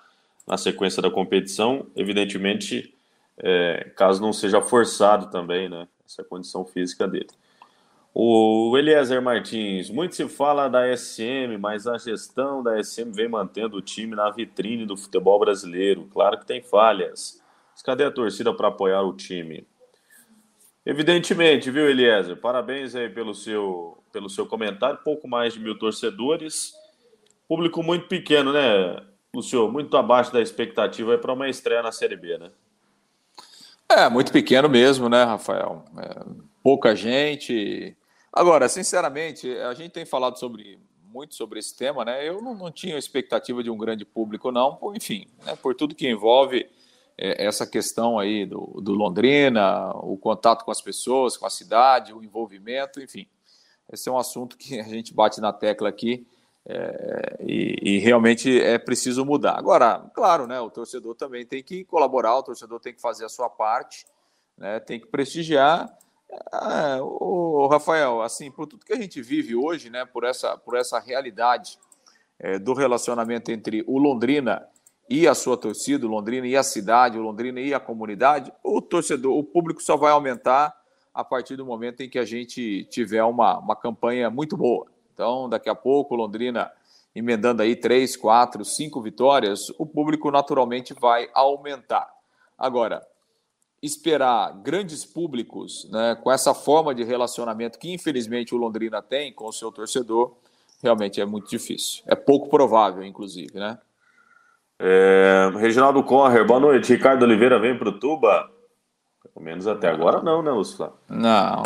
na 0.46 0.58
sequência 0.58 1.02
da 1.02 1.12
competição, 1.12 1.88
evidentemente, 1.96 2.94
é, 3.38 3.92
caso 3.96 4.22
não 4.22 4.32
seja 4.32 4.62
forçado 4.62 5.30
também, 5.30 5.68
né, 5.68 5.88
essa 6.06 6.24
condição 6.24 6.66
física 6.66 7.08
dele. 7.08 7.28
O 8.20 8.76
Eliezer 8.76 9.22
Martins, 9.22 9.92
muito 9.92 10.16
se 10.16 10.28
fala 10.28 10.68
da 10.68 10.92
SM, 10.98 11.56
mas 11.60 11.86
a 11.86 12.00
gestão 12.00 12.64
da 12.64 12.84
SM 12.84 13.12
vem 13.12 13.28
mantendo 13.28 13.78
o 13.78 13.82
time 13.82 14.16
na 14.16 14.28
vitrine 14.32 14.88
do 14.88 14.98
futebol 14.98 15.38
brasileiro. 15.38 16.10
Claro 16.12 16.40
que 16.40 16.46
tem 16.48 16.60
falhas. 16.60 17.40
Mas 17.72 17.84
cadê 17.84 18.06
a 18.06 18.10
torcida 18.10 18.52
para 18.52 18.70
apoiar 18.70 19.04
o 19.04 19.14
time? 19.14 19.68
Evidentemente, 20.84 21.70
viu, 21.70 21.88
Eliezer? 21.88 22.36
Parabéns 22.38 22.96
aí 22.96 23.08
pelo 23.08 23.36
seu, 23.36 24.00
pelo 24.12 24.32
seu 24.32 24.48
comentário. 24.48 24.98
Pouco 25.04 25.28
mais 25.28 25.54
de 25.54 25.60
mil 25.60 25.78
torcedores. 25.78 26.74
Público 27.48 27.84
muito 27.84 28.08
pequeno, 28.08 28.52
né, 28.52 29.00
Lucio? 29.32 29.72
Muito 29.72 29.96
abaixo 29.96 30.34
da 30.34 30.42
expectativa 30.42 31.20
para 31.20 31.34
uma 31.34 31.48
estreia 31.48 31.84
na 31.84 31.92
Série 31.92 32.16
B, 32.16 32.36
né? 32.40 32.50
É, 33.88 34.10
muito 34.10 34.32
pequeno 34.32 34.68
mesmo, 34.68 35.08
né, 35.08 35.24
Rafael? 35.24 35.86
É, 36.00 36.26
pouca 36.64 36.96
gente. 36.96 37.96
Agora, 38.38 38.70
sinceramente, 38.70 39.50
a 39.58 39.74
gente 39.74 39.92
tem 39.92 40.06
falado 40.06 40.38
sobre 40.38 40.80
muito 41.04 41.34
sobre 41.34 41.58
esse 41.58 41.76
tema, 41.76 42.06
né? 42.06 42.28
Eu 42.28 42.42
não, 42.42 42.54
não 42.54 42.72
tinha 42.72 42.98
expectativa 42.98 43.64
de 43.64 43.72
um 43.72 43.78
grande 43.78 44.06
público, 44.06 44.52
não, 44.52 44.76
por, 44.76 44.96
enfim, 44.96 45.28
né, 45.44 45.56
por 45.56 45.74
tudo 45.74 45.96
que 45.96 46.08
envolve 46.08 46.70
é, 47.18 47.44
essa 47.44 47.66
questão 47.66 48.20
aí 48.20 48.46
do, 48.46 48.80
do 48.82 48.94
Londrina, 48.94 49.90
o 49.96 50.16
contato 50.18 50.64
com 50.64 50.70
as 50.70 50.82
pessoas, 50.82 51.36
com 51.36 51.48
a 51.48 51.50
cidade, 51.50 52.14
o 52.14 52.24
envolvimento, 52.24 53.02
enfim. 53.02 53.28
Esse 53.92 54.10
é 54.10 54.12
um 54.12 54.18
assunto 54.18 54.58
que 54.58 54.80
a 54.80 54.84
gente 54.84 55.14
bate 55.14 55.42
na 55.42 55.52
tecla 55.52 55.90
aqui 55.90 56.28
é, 56.66 57.38
e, 57.40 57.76
e, 57.82 57.98
realmente 58.00 58.62
é 58.62 58.78
preciso 58.78 59.26
mudar. 59.26 59.58
Agora, 59.58 60.00
claro, 60.14 60.46
né, 60.46 60.60
o 60.60 60.70
torcedor 60.70 61.16
também 61.16 61.46
tem 61.46 61.64
que 61.64 61.84
colaborar, 61.86 62.38
o 62.38 62.44
torcedor 62.44 62.80
tem 62.80 62.94
que 62.94 63.02
fazer 63.02 63.26
a 63.26 63.30
sua 63.30 63.50
parte, 63.50 64.06
né, 64.58 64.80
tem 64.80 65.00
que 65.00 65.08
prestigiar. 65.08 65.98
É, 66.30 67.02
o 67.02 67.68
Rafael, 67.68 68.22
assim, 68.22 68.52
por 68.52 68.68
tudo 68.68 68.86
que 68.86 68.94
a 68.94 68.98
gente 68.98 69.22
vive 69.22 69.56
hoje, 69.56 69.90
né, 69.90 70.06
por 70.06 70.24
essa, 70.24 70.58
por 70.58 70.76
essa 70.76 71.00
realidade 71.00 71.80
é, 72.40 72.60
do 72.60 72.74
relacionamento 72.74 73.52
entre 73.52 73.84
o 73.88 73.98
Londrina 73.98 74.68
e 75.10 75.28
a 75.28 75.34
sua 75.34 75.56
torcida, 75.56 76.06
o 76.06 76.10
Londrina 76.10 76.46
e 76.46 76.56
a 76.56 76.64
cidade, 76.64 77.18
o 77.18 77.22
Londrina 77.22 77.62
e 77.62 77.74
a 77.74 77.80
comunidade, 77.80 78.52
o 78.64 78.82
torcedor, 78.82 79.38
o 79.38 79.44
público 79.44 79.82
só 79.82 79.96
vai 79.96 80.12
aumentar 80.12 80.76
a 81.14 81.24
partir 81.24 81.56
do 81.56 81.66
momento 81.66 82.02
em 82.02 82.10
que 82.10 82.20
a 82.20 82.26
gente 82.26 82.86
tiver 82.92 83.24
uma, 83.24 83.58
uma 83.58 83.76
campanha 83.76 84.30
muito 84.30 84.56
boa. 84.56 84.86
Então, 85.14 85.50
daqui 85.50 85.70
a 85.70 85.76
pouco, 85.76 86.16
Londrina 86.16 86.72
emendando 87.16 87.64
aí 87.64 87.76
três, 87.76 88.16
quatro, 88.16 88.64
cinco 88.64 89.02
vitórias, 89.02 89.72
o 89.80 89.88
público 89.88 90.30
naturalmente 90.30 90.94
vai 90.94 91.28
aumentar. 91.34 92.08
Agora, 92.56 93.02
esperar 93.88 94.54
grandes 94.62 95.04
públicos 95.04 95.90
né, 95.92 96.16
com 96.22 96.32
essa 96.32 96.54
forma 96.54 96.94
de 96.94 97.04
relacionamento 97.04 97.80
que, 97.80 97.92
infelizmente, 97.92 98.54
o 98.54 98.58
Londrina 98.58 99.02
tem 99.02 99.34
com 99.34 99.48
o 99.48 99.54
seu 99.54 99.72
torcedor, 99.72 100.36
realmente 100.84 101.20
é 101.20 101.26
muito 101.26 101.50
difícil. 101.50 102.04
É 102.06 102.16
pouco 102.16 102.50
provável, 102.50 103.04
inclusive, 103.04 103.58
né? 103.58 103.80
É, 104.80 105.50
Reginaldo 105.56 106.04
Correr, 106.04 106.46
boa 106.46 106.60
noite. 106.60 106.94
Ricardo 106.94 107.24
Oliveira 107.24 107.60
vem 107.60 107.78
para 107.78 107.90
o 107.90 108.00
Tuba? 108.00 108.52
Pelo 109.34 109.44
menos 109.44 109.66
até 109.66 109.90
agora 109.90 110.22
não, 110.22 110.42
né, 110.44 110.52
Lúcio? 110.52 110.92
Não, 111.10 111.64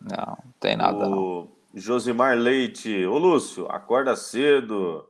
não, 0.00 0.16
não 0.16 0.38
tem 0.58 0.76
nada. 0.76 1.06
O 1.06 1.10
não. 1.10 1.48
Josimar 1.74 2.36
Leite, 2.36 3.04
ô 3.06 3.18
Lúcio, 3.18 3.66
acorda 3.70 4.16
cedo. 4.16 5.07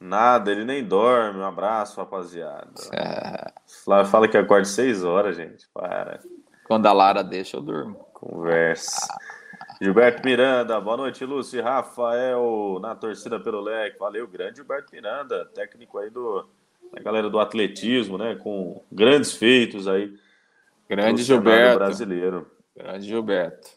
Nada, 0.00 0.50
ele 0.52 0.64
nem 0.64 0.84
dorme. 0.84 1.40
Um 1.40 1.44
abraço, 1.44 2.00
rapaziada. 2.00 2.70
É. 2.92 3.52
Flávio 3.84 4.10
fala 4.10 4.28
que 4.28 4.36
acorda 4.36 4.64
seis 4.64 5.02
horas, 5.02 5.36
gente. 5.36 5.66
Para. 5.72 6.20
Quando 6.64 6.86
a 6.86 6.92
Lara 6.92 7.22
deixa, 7.22 7.56
eu 7.56 7.60
durmo. 7.60 7.94
Conversa. 8.12 9.06
Gilberto 9.80 10.24
Miranda, 10.24 10.80
boa 10.80 10.96
noite, 10.96 11.24
Lúcio. 11.24 11.62
Rafael, 11.62 12.78
na 12.80 12.94
torcida 12.94 13.38
pelo 13.38 13.60
leque. 13.60 13.98
Valeu, 13.98 14.26
grande 14.26 14.56
Gilberto 14.56 14.94
Miranda, 14.94 15.44
técnico 15.54 15.98
aí 15.98 16.08
do, 16.08 16.46
da 16.92 17.02
galera 17.02 17.28
do 17.28 17.38
atletismo, 17.38 18.16
né? 18.16 18.36
Com 18.36 18.82
grandes 18.90 19.32
feitos 19.32 19.86
aí. 19.86 20.16
Grande 20.88 21.22
Gilberto. 21.22 21.78
brasileiro. 21.78 22.50
Grande 22.74 23.06
Gilberto. 23.06 23.68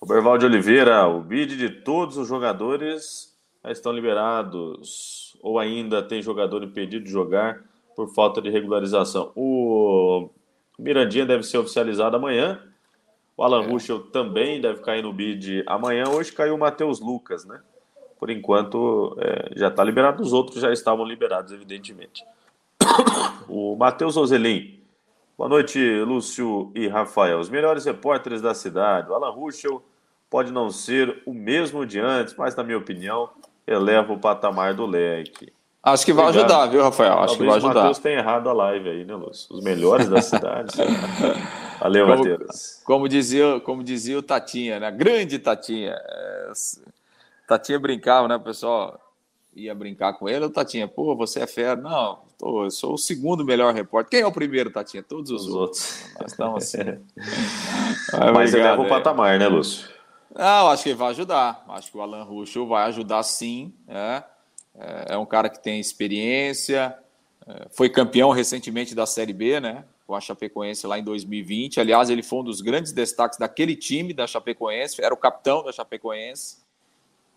Roberval 0.00 0.38
de 0.38 0.46
Oliveira, 0.46 1.06
o 1.06 1.20
bid 1.22 1.56
de 1.56 1.68
todos 1.68 2.16
os 2.16 2.28
jogadores 2.28 3.33
estão 3.66 3.92
liberados 3.92 5.36
ou 5.42 5.58
ainda 5.58 6.02
tem 6.02 6.22
jogador 6.22 6.62
impedido 6.62 7.04
de 7.04 7.10
jogar 7.10 7.62
por 7.94 8.08
falta 8.14 8.40
de 8.40 8.50
regularização. 8.50 9.32
O 9.34 10.28
Mirandinha 10.78 11.26
deve 11.26 11.42
ser 11.42 11.58
oficializado 11.58 12.16
amanhã. 12.16 12.60
O 13.36 13.42
Alan 13.42 13.62
é. 13.62 13.66
Ruschel 13.66 14.00
também 14.00 14.60
deve 14.60 14.80
cair 14.80 15.02
no 15.02 15.12
bid 15.12 15.62
amanhã. 15.66 16.04
Hoje 16.08 16.32
caiu 16.32 16.54
o 16.54 16.58
Matheus 16.58 17.00
Lucas, 17.00 17.44
né? 17.44 17.60
Por 18.18 18.30
enquanto 18.30 19.16
é, 19.20 19.50
já 19.56 19.68
está 19.68 19.82
liberado. 19.82 20.22
Os 20.22 20.32
outros 20.32 20.60
já 20.60 20.72
estavam 20.72 21.04
liberados, 21.04 21.52
evidentemente. 21.52 22.24
O 23.48 23.76
Matheus 23.76 24.16
Ozelin. 24.16 24.80
Boa 25.36 25.48
noite, 25.48 25.78
Lúcio 26.04 26.70
e 26.74 26.86
Rafael. 26.86 27.40
Os 27.40 27.48
melhores 27.48 27.84
repórteres 27.84 28.40
da 28.40 28.54
cidade. 28.54 29.10
O 29.10 29.14
Alan 29.14 29.30
Ruschel 29.30 29.82
pode 30.30 30.52
não 30.52 30.70
ser 30.70 31.22
o 31.26 31.34
mesmo 31.34 31.84
de 31.84 31.98
antes, 31.98 32.34
mas, 32.36 32.54
na 32.54 32.62
minha 32.62 32.78
opinião, 32.78 33.30
eleva 33.66 34.12
o 34.12 34.18
patamar 34.18 34.74
do 34.74 34.86
leque. 34.86 35.52
Acho 35.82 36.06
que 36.06 36.14
vai 36.14 36.26
Obrigado. 36.26 36.50
ajudar, 36.50 36.66
viu, 36.68 36.82
Rafael? 36.82 37.12
Acho 37.12 37.18
Talvez 37.18 37.38
que 37.38 37.44
vai 37.44 37.56
ajudar. 37.56 37.72
O 37.72 37.74
Matheus 37.74 37.98
tem 37.98 38.14
errado 38.14 38.48
a 38.48 38.52
live 38.54 38.88
aí, 38.88 39.04
né, 39.04 39.14
Lúcio? 39.14 39.54
Os 39.54 39.62
melhores 39.62 40.08
da 40.08 40.22
cidade. 40.22 40.74
Valeu, 41.78 42.06
como, 42.06 42.18
Matheus. 42.18 42.80
Como 42.84 43.08
dizia, 43.08 43.60
como 43.60 43.84
dizia 43.84 44.18
o 44.18 44.22
Tatinha, 44.22 44.80
né? 44.80 44.90
Grande 44.90 45.38
Tatinha. 45.38 45.90
É, 45.92 46.52
Tatinha 47.46 47.78
brincava, 47.78 48.26
né, 48.26 48.38
pessoal? 48.38 48.98
Ia 49.54 49.74
brincar 49.74 50.14
com 50.14 50.26
ele, 50.26 50.46
o 50.46 50.50
Tatinha, 50.50 50.88
pô, 50.88 51.14
você 51.14 51.40
é 51.40 51.46
fera. 51.46 51.76
Não, 51.76 52.18
tô, 52.38 52.64
eu 52.64 52.70
sou 52.70 52.94
o 52.94 52.98
segundo 52.98 53.44
melhor 53.44 53.74
repórter. 53.74 54.10
Quem 54.10 54.20
é 54.20 54.26
o 54.26 54.32
primeiro, 54.32 54.70
Tatinha? 54.70 55.02
Todos 55.02 55.30
os, 55.30 55.46
os 55.46 55.54
outros. 55.54 56.00
outros. 56.02 56.20
Nós 56.20 56.30
estamos 56.32 56.64
assim. 56.64 56.98
Mas 58.34 58.54
eleva 58.54 58.80
o 58.80 58.88
patamar, 58.88 59.38
né, 59.38 59.48
Lúcio? 59.48 59.93
Não, 60.34 60.68
acho 60.68 60.82
que 60.82 60.88
ele 60.88 60.98
vai 60.98 61.10
ajudar. 61.10 61.64
Acho 61.68 61.92
que 61.92 61.96
o 61.96 62.02
Alan 62.02 62.24
Ruschel 62.24 62.66
vai 62.66 62.88
ajudar 62.88 63.22
sim. 63.22 63.72
Né? 63.86 64.24
É, 64.74 65.14
é 65.14 65.18
um 65.18 65.24
cara 65.24 65.48
que 65.48 65.62
tem 65.62 65.78
experiência, 65.78 66.98
é, 67.46 67.66
foi 67.70 67.88
campeão 67.88 68.30
recentemente 68.30 68.94
da 68.94 69.06
Série 69.06 69.32
B, 69.32 69.60
né? 69.60 69.84
Com 70.06 70.14
a 70.14 70.20
Chapecoense 70.20 70.86
lá 70.86 70.98
em 70.98 71.04
2020. 71.04 71.80
Aliás, 71.80 72.10
ele 72.10 72.22
foi 72.22 72.40
um 72.40 72.44
dos 72.44 72.60
grandes 72.60 72.92
destaques 72.92 73.38
daquele 73.38 73.76
time 73.76 74.12
da 74.12 74.26
Chapecoense, 74.26 75.02
era 75.02 75.14
o 75.14 75.16
capitão 75.16 75.62
da 75.62 75.72
Chapecoense. 75.72 76.58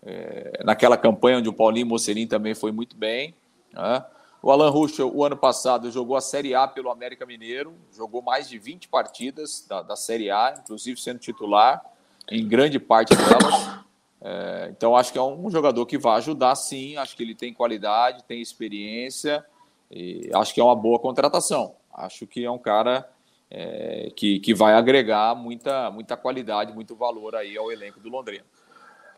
É, 0.03 0.61
naquela 0.63 0.97
campanha 0.97 1.37
onde 1.37 1.49
o 1.49 1.53
Paulinho 1.53 1.85
Mocelim 1.85 2.25
também 2.25 2.55
foi 2.55 2.71
muito 2.71 2.95
bem. 2.95 3.35
Né? 3.71 4.03
O 4.41 4.51
Alan 4.51 4.69
Ruschel, 4.69 5.11
o 5.13 5.23
ano 5.23 5.37
passado, 5.37 5.91
jogou 5.91 6.15
a 6.15 6.21
Série 6.21 6.55
A 6.55 6.67
pelo 6.67 6.89
América 6.89 7.25
Mineiro, 7.25 7.75
jogou 7.95 8.21
mais 8.21 8.49
de 8.49 8.57
20 8.57 8.87
partidas 8.87 9.65
da, 9.67 9.81
da 9.81 9.95
Série 9.95 10.31
A, 10.31 10.57
inclusive 10.59 10.99
sendo 10.99 11.19
titular 11.19 11.83
em 12.29 12.47
grande 12.47 12.79
parte 12.79 13.15
delas. 13.15 13.77
É, 14.21 14.67
então, 14.71 14.95
acho 14.95 15.11
que 15.11 15.17
é 15.17 15.21
um 15.21 15.49
jogador 15.49 15.85
que 15.85 15.97
vai 15.97 16.17
ajudar, 16.17 16.55
sim. 16.55 16.97
Acho 16.97 17.15
que 17.15 17.23
ele 17.23 17.35
tem 17.35 17.53
qualidade, 17.53 18.23
tem 18.23 18.41
experiência, 18.41 19.45
e 19.89 20.29
acho 20.33 20.53
que 20.53 20.59
é 20.59 20.63
uma 20.63 20.75
boa 20.75 20.99
contratação. 20.99 21.75
Acho 21.93 22.27
que 22.27 22.43
é 22.43 22.51
um 22.51 22.59
cara 22.59 23.09
é, 23.49 24.11
que, 24.15 24.39
que 24.39 24.53
vai 24.53 24.73
agregar 24.73 25.35
muita, 25.35 25.89
muita 25.89 26.17
qualidade, 26.17 26.73
muito 26.73 26.95
valor 26.95 27.35
aí 27.35 27.57
ao 27.57 27.71
elenco 27.71 27.99
do 27.99 28.09
Londrina. 28.09 28.43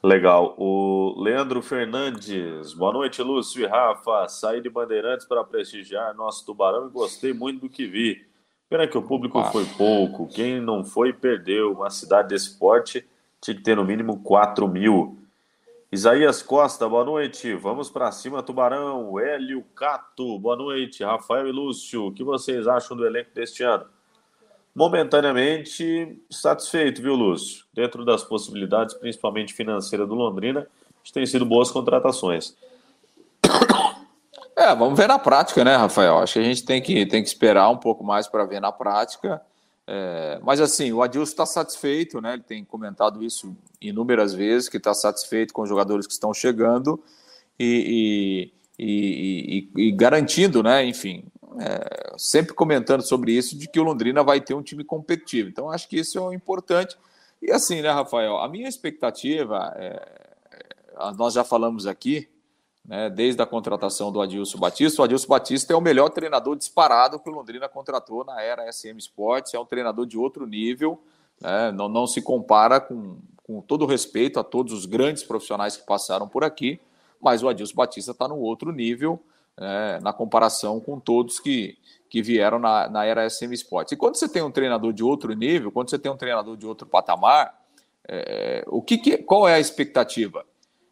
Legal. 0.02 0.56
O 0.58 1.16
Leandro 1.18 1.62
Fernandes, 1.62 2.74
boa 2.74 2.94
noite, 2.94 3.22
Lúcio 3.22 3.64
e 3.64 3.68
Rafa. 3.68 4.30
Saí 4.30 4.62
de 4.62 4.70
Bandeirantes 4.70 5.26
para 5.26 5.44
prestigiar 5.44 6.16
nosso 6.16 6.46
Tubarão 6.46 6.88
e 6.88 6.90
gostei 6.90 7.34
muito 7.34 7.62
do 7.62 7.70
que 7.70 7.86
vi. 7.86 8.29
Pena 8.70 8.88
que 8.88 8.98
o 8.98 9.02
público 9.02 9.40
ah. 9.40 9.46
foi 9.46 9.66
pouco. 9.66 10.28
Quem 10.28 10.62
não 10.62 10.86
foi, 10.86 11.12
perdeu. 11.12 11.74
Uma 11.74 11.90
cidade 11.90 12.30
desse 12.30 12.58
porte 12.58 13.04
tinha 13.42 13.56
que 13.56 13.64
ter 13.64 13.76
no 13.76 13.84
mínimo 13.84 14.22
4 14.22 14.68
mil. 14.68 15.18
Isaías 15.92 16.44
Costa, 16.44 16.88
boa 16.88 17.04
noite. 17.04 17.56
Vamos 17.56 17.90
para 17.90 18.12
cima, 18.12 18.44
Tubarão. 18.44 19.20
Hélio 19.20 19.66
Cato, 19.76 20.38
boa 20.38 20.56
noite. 20.56 21.04
Rafael 21.04 21.48
e 21.48 21.52
Lúcio, 21.52 22.06
o 22.06 22.12
que 22.12 22.24
vocês 22.24 22.68
acham 22.68 22.96
do 22.96 23.08
elenco 23.08 23.32
deste 23.34 23.64
ano? 23.64 23.86
Momentaneamente 24.76 26.22
satisfeito, 26.30 27.02
viu, 27.02 27.16
Lúcio? 27.16 27.66
Dentro 27.74 28.06
das 28.06 28.24
possibilidades, 28.24 28.94
principalmente 28.94 29.52
financeira 29.52 30.06
do 30.06 30.14
Londrina, 30.14 30.68
tem 31.12 31.26
sido 31.26 31.44
boas 31.44 31.72
contratações. 31.72 32.56
É, 34.60 34.76
vamos 34.76 35.00
ver 35.00 35.08
na 35.08 35.18
prática, 35.18 35.64
né, 35.64 35.78
Rafael? 35.78 36.18
Acho 36.18 36.34
que 36.34 36.40
a 36.40 36.44
gente 36.44 36.66
tem 36.66 36.82
que, 36.82 37.06
tem 37.06 37.24
que 37.24 37.30
esperar 37.30 37.70
um 37.70 37.78
pouco 37.78 38.04
mais 38.04 38.28
para 38.28 38.44
ver 38.44 38.60
na 38.60 38.74
prática. 38.74 39.42
É, 39.88 40.38
mas 40.44 40.60
assim, 40.60 40.92
o 40.92 41.02
Adilson 41.02 41.32
está 41.32 41.46
satisfeito, 41.46 42.20
né? 42.20 42.34
Ele 42.34 42.44
tem 42.44 42.66
comentado 42.66 43.24
isso 43.24 43.56
inúmeras 43.80 44.34
vezes, 44.34 44.68
que 44.68 44.76
está 44.76 44.94
satisfeito 44.94 45.54
com 45.54 45.62
os 45.62 45.70
jogadores 45.70 46.06
que 46.06 46.12
estão 46.12 46.34
chegando 46.34 47.02
e, 47.58 48.52
e, 48.78 49.70
e, 49.78 49.88
e 49.88 49.92
garantindo, 49.94 50.62
né? 50.62 50.86
Enfim, 50.86 51.24
é, 51.58 52.14
sempre 52.18 52.54
comentando 52.54 53.02
sobre 53.02 53.32
isso, 53.32 53.58
de 53.58 53.66
que 53.66 53.80
o 53.80 53.84
Londrina 53.84 54.26
vai 54.26 54.42
ter 54.42 54.56
um 54.56 54.62
time 54.62 54.84
competitivo. 54.84 55.48
Então, 55.48 55.72
acho 55.72 55.88
que 55.88 55.98
isso 55.98 56.18
é 56.18 56.22
o 56.22 56.34
importante. 56.34 56.98
E 57.42 57.50
assim, 57.50 57.82
né, 57.82 57.92
Rafael? 57.92 58.40
A 58.40 58.50
minha 58.50 58.68
expectativa, 58.68 59.74
é, 59.78 60.06
é 60.52 61.12
nós 61.16 61.34
já 61.34 61.46
falamos 61.46 61.88
aqui, 61.88 62.28
né, 62.90 63.08
desde 63.08 63.40
a 63.40 63.46
contratação 63.46 64.12
do 64.12 64.20
Adilson 64.20 64.58
Batista. 64.58 65.04
O 65.04 65.06
Adilson 65.06 65.28
Batista 65.28 65.72
é 65.72 65.76
o 65.76 65.82
melhor 65.82 66.10
treinador 66.10 66.56
disparado 66.56 67.20
que 67.20 67.30
o 67.30 67.32
Londrina 67.32 67.70
contratou 67.70 68.26
na 68.26 68.42
era 68.42 68.70
SM 68.72 68.98
Sports, 68.98 69.54
é 69.54 69.60
um 69.60 69.66
treinador 69.66 70.08
de 70.08 70.18
outro 70.18 70.48
nível, 70.48 71.00
né, 71.40 71.72
não, 71.72 71.88
não 71.88 72.08
se 72.08 72.20
compara 72.20 72.80
com, 72.80 73.20
com 73.44 73.62
todo 73.62 73.86
respeito 73.86 74.40
a 74.40 74.44
todos 74.44 74.74
os 74.74 74.88
grandes 74.88 75.24
profissionais 75.24 75.78
que 75.78 75.86
passaram 75.86 76.28
por 76.28 76.44
aqui, 76.44 76.82
mas 77.22 77.44
o 77.44 77.48
Adilson 77.48 77.76
Batista 77.76 78.12
está 78.12 78.28
no 78.28 78.40
outro 78.40 78.72
nível, 78.72 79.22
né, 79.56 80.00
na 80.02 80.12
comparação 80.12 80.80
com 80.80 81.00
todos 81.00 81.40
que, 81.40 81.78
que 82.10 82.24
vieram 82.24 82.58
na, 82.58 82.90
na 82.90 83.06
era 83.06 83.30
SM 83.30 83.54
Sports. 83.54 83.92
E 83.92 83.98
quando 83.98 84.16
você 84.16 84.28
tem 84.28 84.42
um 84.42 84.50
treinador 84.50 84.94
de 84.94 85.04
outro 85.04 85.32
nível, 85.34 85.72
quando 85.72 85.92
você 85.92 86.00
tem 86.00 86.12
um 86.12 86.18
treinador 86.18 86.58
de 86.58 86.66
outro 86.66 86.88
patamar, 86.88 87.56
é, 88.08 88.64
o 88.66 88.82
que, 88.82 88.98
que 88.98 89.18
qual 89.20 89.48
é 89.48 89.54
a 89.54 89.60
expectativa? 89.60 90.44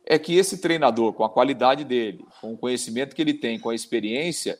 É 0.09 0.17
que 0.17 0.37
esse 0.37 0.59
treinador, 0.59 1.11
com 1.11 1.25
a 1.25 1.29
qualidade 1.29 1.83
dele, 1.83 2.25
com 2.39 2.53
o 2.53 2.57
conhecimento 2.57 3.13
que 3.13 3.21
ele 3.21 3.33
tem, 3.33 3.59
com 3.59 3.69
a 3.69 3.75
experiência, 3.75 4.57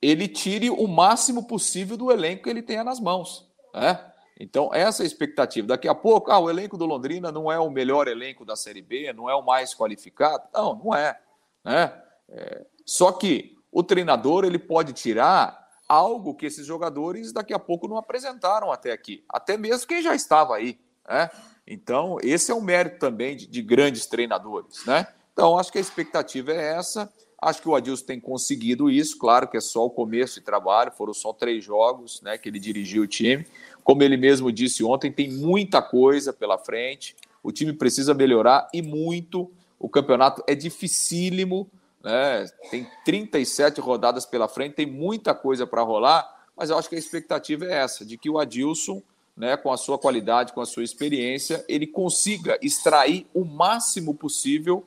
ele 0.00 0.28
tire 0.28 0.70
o 0.70 0.86
máximo 0.86 1.46
possível 1.46 1.96
do 1.96 2.12
elenco 2.12 2.44
que 2.44 2.50
ele 2.50 2.62
tenha 2.62 2.84
nas 2.84 3.00
mãos. 3.00 3.50
Né? 3.74 4.00
Então, 4.38 4.72
essa 4.72 5.02
é 5.02 5.04
a 5.04 5.06
expectativa. 5.06 5.66
Daqui 5.66 5.88
a 5.88 5.94
pouco, 5.94 6.30
ah, 6.30 6.38
o 6.38 6.48
elenco 6.48 6.78
do 6.78 6.86
Londrina 6.86 7.32
não 7.32 7.50
é 7.50 7.58
o 7.58 7.68
melhor 7.68 8.06
elenco 8.06 8.44
da 8.44 8.54
Série 8.54 8.80
B, 8.80 9.12
não 9.12 9.28
é 9.28 9.34
o 9.34 9.44
mais 9.44 9.74
qualificado. 9.74 10.44
Não, 10.54 10.76
não 10.76 10.94
é. 10.94 11.20
Né? 11.64 12.02
É, 12.28 12.64
só 12.86 13.10
que 13.10 13.56
o 13.72 13.82
treinador 13.82 14.44
ele 14.44 14.58
pode 14.58 14.92
tirar 14.92 15.68
algo 15.88 16.32
que 16.36 16.46
esses 16.46 16.64
jogadores 16.64 17.32
daqui 17.32 17.52
a 17.52 17.58
pouco 17.58 17.88
não 17.88 17.96
apresentaram 17.96 18.70
até 18.70 18.92
aqui. 18.92 19.24
Até 19.28 19.56
mesmo 19.56 19.88
quem 19.88 20.00
já 20.00 20.14
estava 20.14 20.54
aí. 20.54 20.78
Né? 21.08 21.28
Então, 21.70 22.18
esse 22.22 22.50
é 22.50 22.54
um 22.54 22.60
mérito 22.60 22.98
também 22.98 23.36
de, 23.36 23.46
de 23.46 23.62
grandes 23.62 24.06
treinadores, 24.06 24.84
né? 24.84 25.06
Então, 25.32 25.58
acho 25.58 25.70
que 25.70 25.78
a 25.78 25.80
expectativa 25.80 26.52
é 26.52 26.76
essa. 26.76 27.10
Acho 27.40 27.62
que 27.62 27.68
o 27.68 27.74
Adilson 27.74 28.04
tem 28.04 28.20
conseguido 28.20 28.90
isso. 28.90 29.16
Claro 29.16 29.48
que 29.48 29.56
é 29.56 29.60
só 29.60 29.86
o 29.86 29.90
começo 29.90 30.40
de 30.40 30.44
trabalho, 30.44 30.92
foram 30.92 31.14
só 31.14 31.32
três 31.32 31.64
jogos 31.64 32.20
né, 32.20 32.36
que 32.36 32.48
ele 32.48 32.58
dirigiu 32.58 33.04
o 33.04 33.06
time. 33.06 33.46
Como 33.82 34.02
ele 34.02 34.16
mesmo 34.16 34.52
disse 34.52 34.84
ontem, 34.84 35.10
tem 35.10 35.30
muita 35.30 35.80
coisa 35.80 36.32
pela 36.32 36.58
frente. 36.58 37.16
O 37.42 37.50
time 37.50 37.72
precisa 37.72 38.12
melhorar 38.12 38.68
e 38.74 38.82
muito. 38.82 39.50
O 39.78 39.88
campeonato 39.88 40.42
é 40.46 40.54
dificílimo, 40.54 41.70
né? 42.04 42.44
tem 42.70 42.86
37 43.04 43.80
rodadas 43.80 44.26
pela 44.26 44.48
frente, 44.48 44.74
tem 44.74 44.86
muita 44.86 45.34
coisa 45.34 45.66
para 45.66 45.82
rolar 45.82 46.40
mas 46.60 46.68
eu 46.68 46.76
acho 46.76 46.90
que 46.90 46.94
a 46.94 46.98
expectativa 46.98 47.64
é 47.64 47.72
essa, 47.72 48.04
de 48.04 48.18
que 48.18 48.28
o 48.28 48.38
Adilson, 48.38 49.02
né, 49.36 49.56
com 49.56 49.72
a 49.72 49.76
sua 49.76 49.98
qualidade, 49.98 50.52
com 50.52 50.60
a 50.60 50.66
sua 50.66 50.84
experiência, 50.84 51.64
ele 51.68 51.86
consiga 51.86 52.58
extrair 52.60 53.26
o 53.32 53.44
máximo 53.44 54.14
possível 54.14 54.84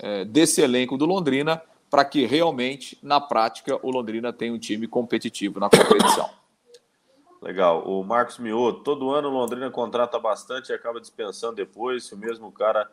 é, 0.00 0.24
desse 0.24 0.60
elenco 0.60 0.96
do 0.96 1.06
Londrina 1.06 1.62
para 1.90 2.04
que 2.04 2.26
realmente, 2.26 2.98
na 3.00 3.20
prática, 3.20 3.78
o 3.80 3.90
Londrina 3.90 4.32
tenha 4.32 4.52
um 4.52 4.58
time 4.58 4.88
competitivo 4.88 5.60
na 5.60 5.70
competição. 5.70 6.28
Legal. 7.40 7.86
O 7.86 8.02
Marcos 8.02 8.38
Mioto, 8.38 8.80
todo 8.80 9.12
ano 9.12 9.28
o 9.28 9.30
Londrina 9.30 9.70
contrata 9.70 10.18
bastante 10.18 10.70
e 10.70 10.72
acaba 10.72 11.00
dispensando 11.00 11.54
depois, 11.54 12.06
se 12.06 12.14
o 12.14 12.18
mesmo 12.18 12.50
cara. 12.50 12.90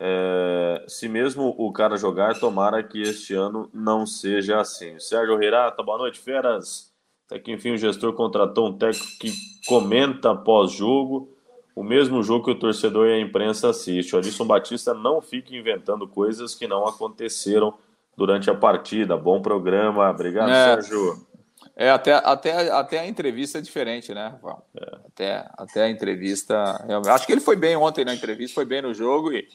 É, 0.00 0.84
se 0.88 1.08
mesmo 1.08 1.54
o 1.56 1.72
cara 1.72 1.96
jogar, 1.96 2.40
tomara 2.40 2.82
que 2.82 3.00
este 3.00 3.34
ano 3.34 3.70
não 3.72 4.04
seja 4.04 4.58
assim. 4.60 4.98
Sérgio 4.98 5.36
Reirata, 5.36 5.80
boa 5.80 5.98
noite, 5.98 6.18
feras. 6.18 6.90
Até 7.26 7.38
que 7.38 7.52
enfim 7.52 7.72
o 7.72 7.78
gestor 7.78 8.12
contratou 8.14 8.68
um 8.68 8.76
técnico 8.76 9.06
que 9.20 9.30
comenta 9.66 10.34
pós-jogo, 10.34 11.28
o 11.74 11.82
mesmo 11.82 12.22
jogo 12.22 12.44
que 12.44 12.50
o 12.50 12.58
torcedor 12.58 13.08
e 13.08 13.14
a 13.14 13.20
imprensa 13.20 13.70
assiste. 13.70 14.14
O 14.14 14.18
Alisson 14.18 14.46
Batista 14.46 14.92
não 14.92 15.20
fica 15.22 15.54
inventando 15.54 16.06
coisas 16.06 16.54
que 16.54 16.66
não 16.66 16.86
aconteceram 16.86 17.74
durante 18.16 18.50
a 18.50 18.54
partida. 18.54 19.16
Bom 19.16 19.40
programa. 19.40 20.10
Obrigado, 20.10 20.50
é, 20.50 20.82
Sérgio. 20.82 21.26
É, 21.74 21.90
até, 21.90 22.12
até, 22.12 22.70
até 22.70 22.98
a 22.98 23.06
entrevista 23.06 23.58
é 23.58 23.60
diferente, 23.60 24.12
né? 24.12 24.34
É. 24.76 24.96
Até, 25.06 25.50
até 25.56 25.82
a 25.84 25.90
entrevista. 25.90 26.84
Acho 27.08 27.26
que 27.26 27.32
ele 27.32 27.40
foi 27.40 27.56
bem 27.56 27.76
ontem 27.76 28.04
na 28.04 28.14
entrevista, 28.14 28.54
foi 28.54 28.64
bem 28.64 28.82
no 28.82 28.92
jogo 28.92 29.32
e, 29.32 29.48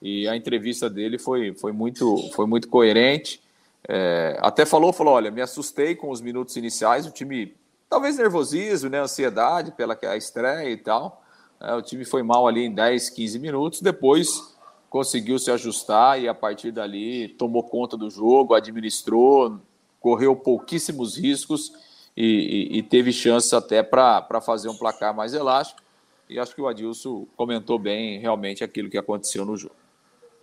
e 0.00 0.28
a 0.28 0.36
entrevista 0.36 0.90
dele 0.90 1.18
foi, 1.18 1.54
foi, 1.54 1.72
muito, 1.72 2.30
foi 2.34 2.46
muito 2.46 2.68
coerente. 2.68 3.40
É, 3.88 4.36
até 4.40 4.66
falou, 4.66 4.92
falou, 4.92 5.14
olha, 5.14 5.30
me 5.30 5.40
assustei 5.40 5.94
com 5.94 6.10
os 6.10 6.20
minutos 6.20 6.56
iniciais, 6.56 7.06
o 7.06 7.10
time, 7.10 7.54
talvez 7.92 8.16
nervosismo, 8.16 8.88
né, 8.88 9.00
ansiedade 9.00 9.70
pela 9.72 9.94
estreia 10.16 10.70
e 10.70 10.78
tal. 10.78 11.22
É, 11.60 11.74
o 11.74 11.82
time 11.82 12.06
foi 12.06 12.22
mal 12.22 12.48
ali 12.48 12.64
em 12.64 12.72
10, 12.72 13.10
15 13.10 13.38
minutos, 13.38 13.82
depois 13.82 14.56
conseguiu 14.88 15.38
se 15.38 15.50
ajustar 15.50 16.18
e 16.18 16.26
a 16.26 16.32
partir 16.32 16.72
dali 16.72 17.28
tomou 17.28 17.62
conta 17.62 17.94
do 17.94 18.08
jogo, 18.08 18.54
administrou, 18.54 19.60
correu 20.00 20.34
pouquíssimos 20.34 21.18
riscos 21.18 21.70
e, 22.16 22.70
e, 22.72 22.78
e 22.78 22.82
teve 22.82 23.12
chance 23.12 23.54
até 23.54 23.82
para 23.82 24.40
fazer 24.40 24.70
um 24.70 24.76
placar 24.76 25.14
mais 25.14 25.34
elástico. 25.34 25.82
E 26.30 26.38
acho 26.38 26.54
que 26.54 26.62
o 26.62 26.68
Adilson 26.68 27.26
comentou 27.36 27.78
bem 27.78 28.18
realmente 28.18 28.64
aquilo 28.64 28.88
que 28.88 28.96
aconteceu 28.96 29.44
no 29.44 29.54
jogo. 29.54 29.81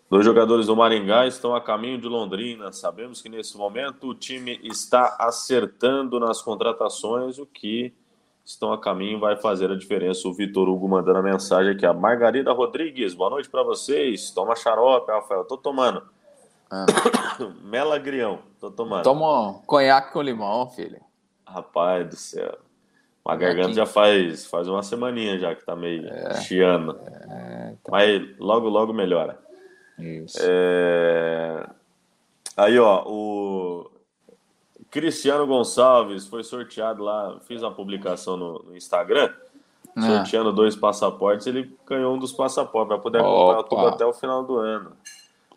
Dois 0.09 0.25
jogadores 0.25 0.65
do 0.65 0.75
Maringá 0.75 1.27
estão 1.27 1.55
a 1.55 1.61
caminho 1.61 2.01
de 2.01 2.07
Londrina. 2.07 2.71
Sabemos 2.71 3.21
que 3.21 3.29
nesse 3.29 3.55
momento 3.55 4.07
o 4.07 4.15
time 4.15 4.59
está 4.63 5.17
acertando 5.19 6.19
nas 6.19 6.41
contratações, 6.41 7.37
o 7.37 7.45
que 7.45 7.93
estão 8.43 8.73
a 8.73 8.81
caminho 8.81 9.19
vai 9.19 9.37
fazer 9.37 9.69
a 9.69 9.77
diferença. 9.77 10.27
O 10.27 10.33
Vitor 10.33 10.67
Hugo 10.67 10.89
mandando 10.89 11.19
a 11.19 11.21
mensagem 11.21 11.73
aqui. 11.73 11.85
A 11.85 11.93
Margarida 11.93 12.51
Rodrigues, 12.51 13.13
boa 13.13 13.29
noite 13.29 13.47
para 13.47 13.61
vocês. 13.61 14.31
Toma 14.31 14.55
xarope, 14.55 15.11
Rafael. 15.11 15.45
Tô 15.45 15.55
tomando. 15.55 16.01
Ah. 16.71 16.87
Melagrião, 17.61 18.39
tô 18.59 18.71
tomando. 18.71 19.03
Toma 19.03 19.49
um 19.49 19.53
conhaque 19.61 20.11
com 20.11 20.23
limão, 20.23 20.67
filho. 20.71 20.99
Rapaz 21.45 22.09
do 22.09 22.15
céu. 22.15 22.57
A 23.23 23.35
garganta 23.35 23.73
já 23.73 23.85
faz, 23.85 24.47
faz 24.47 24.67
uma 24.67 24.81
semaninha 24.81 25.37
já 25.37 25.53
que 25.53 25.63
tá 25.63 25.75
meio 25.75 26.07
é, 26.07 26.41
chiando. 26.41 26.99
É, 27.29 27.75
então... 27.79 27.91
Mas 27.91 28.39
logo, 28.39 28.67
logo 28.67 28.91
melhora. 28.91 29.47
Isso. 29.99 30.38
É... 30.41 31.67
Aí, 32.57 32.77
ó, 32.79 33.03
o 33.05 33.89
Cristiano 34.91 35.45
Gonçalves 35.45 36.27
foi 36.27 36.43
sorteado 36.43 37.03
lá, 37.03 37.39
fiz 37.47 37.62
uma 37.62 37.71
publicação 37.71 38.35
no, 38.35 38.63
no 38.63 38.75
Instagram, 38.75 39.31
é. 39.95 40.01
sorteando 40.01 40.51
dois 40.51 40.75
passaportes, 40.75 41.47
ele 41.47 41.73
ganhou 41.88 42.15
um 42.15 42.19
dos 42.19 42.31
passaportes, 42.31 42.89
vai 42.89 42.99
poder 42.99 43.21
comprar 43.21 43.63
tudo 43.63 43.88
até 43.88 44.05
o 44.05 44.13
final 44.13 44.43
do 44.43 44.57
ano. 44.57 44.91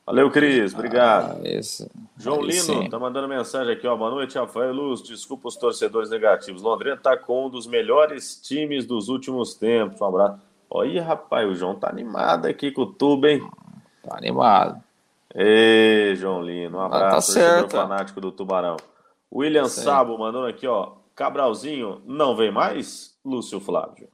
Valeu, 0.05 0.31
Cris, 0.31 0.74
obrigado. 0.74 1.40
Ah, 1.44 1.48
esse... 1.48 1.88
João 2.18 2.40
Aí 2.40 2.48
Lino 2.48 2.62
sim. 2.62 2.90
tá 2.90 2.98
mandando 2.98 3.28
mensagem 3.28 3.72
aqui, 3.72 3.87
ó. 3.87 3.96
Boa 3.96 4.11
noite, 4.11 4.37
Rafael 4.37 4.72
Luz. 4.72 5.00
Desculpa 5.00 5.46
os 5.46 5.57
torcedores 5.57 6.11
negativos. 6.11 6.61
Londrina 6.61 6.96
tá 6.96 7.16
com 7.16 7.46
um 7.46 7.48
dos 7.48 7.68
melhores 7.68 8.40
times 8.40 8.85
dos 8.85 9.09
últimos 9.09 9.55
tempos. 9.55 10.00
Um 10.00 10.07
abraço. 10.07 10.40
Olha, 10.68 11.05
rapaz, 11.05 11.48
o 11.48 11.55
João 11.55 11.76
tá 11.76 11.88
animado 11.88 12.46
aqui 12.46 12.72
com 12.72 12.83
o 12.83 12.87
tubo, 12.87 13.28
hein? 13.28 13.48
Animado. 14.16 14.83
Ei, 15.35 16.14
João 16.16 16.42
Lino, 16.42 16.79
um 16.79 16.81
abraço. 16.81 17.07
Ah, 17.07 17.11
tá 17.11 17.20
certo. 17.20 17.70
fanático 17.70 18.20
do 18.20 18.31
Tubarão. 18.31 18.77
William 19.33 19.68
Sim. 19.68 19.83
Sabo 19.83 20.18
mandando 20.18 20.46
aqui, 20.46 20.66
ó. 20.66 20.92
Cabralzinho 21.14 22.03
não 22.07 22.37
vem 22.37 22.51
mais? 22.51 23.16
Lúcio 23.25 23.61
Flávio. 23.61 24.09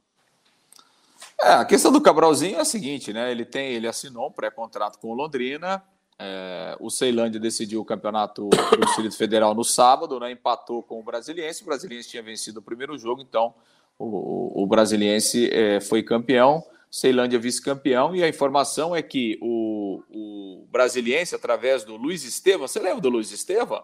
É, 1.41 1.53
a 1.53 1.65
questão 1.65 1.91
do 1.91 2.01
Cabralzinho 2.01 2.57
é 2.57 2.61
a 2.61 2.65
seguinte, 2.65 3.13
né? 3.13 3.31
Ele 3.31 3.45
tem, 3.45 3.71
ele 3.71 3.87
assinou 3.87 4.27
um 4.27 4.31
pré-contrato 4.31 4.99
com 4.99 5.09
o 5.09 5.13
Londrina. 5.13 5.81
É, 6.17 6.75
o 6.81 6.89
Ceilândia 6.89 7.39
decidiu 7.39 7.79
o 7.79 7.85
campeonato 7.85 8.49
do 8.49 8.85
Distrito 8.85 9.15
Federal 9.15 9.55
no 9.55 9.63
sábado, 9.63 10.19
né? 10.19 10.31
Empatou 10.31 10.83
com 10.83 10.99
o 10.99 11.03
Brasiliense. 11.03 11.63
O 11.63 11.65
Brasiliense 11.65 12.09
tinha 12.09 12.23
vencido 12.23 12.59
o 12.59 12.63
primeiro 12.63 12.97
jogo, 12.97 13.21
então 13.21 13.53
o, 13.97 14.63
o 14.63 14.67
Brasiliense 14.67 15.49
é, 15.51 15.79
foi 15.79 16.03
campeão. 16.03 16.61
Ceilândia 16.89 17.37
vice-campeão, 17.37 18.15
e 18.15 18.23
a 18.23 18.27
informação 18.27 18.95
é 18.95 19.01
que 19.01 19.37
o, 19.41 20.03
o 20.09 20.67
Brasiliense, 20.71 21.35
através 21.35 21.83
do 21.83 21.95
Luiz 21.95 22.23
Estevam, 22.23 22.67
você 22.67 22.79
lembra 22.79 23.01
do 23.01 23.09
Luiz 23.09 23.31
Estevam? 23.31 23.83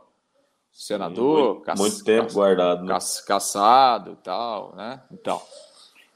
senador, 0.75 1.53
muito, 1.53 1.61
caça, 1.61 1.81
muito 1.81 2.03
tempo 2.03 2.23
caça, 2.23 2.35
guardado, 2.35 2.83
né? 2.83 2.97
caçado 3.25 4.11
e 4.11 4.15
tal, 4.17 4.75
né? 4.75 5.01
Então, 5.09 5.41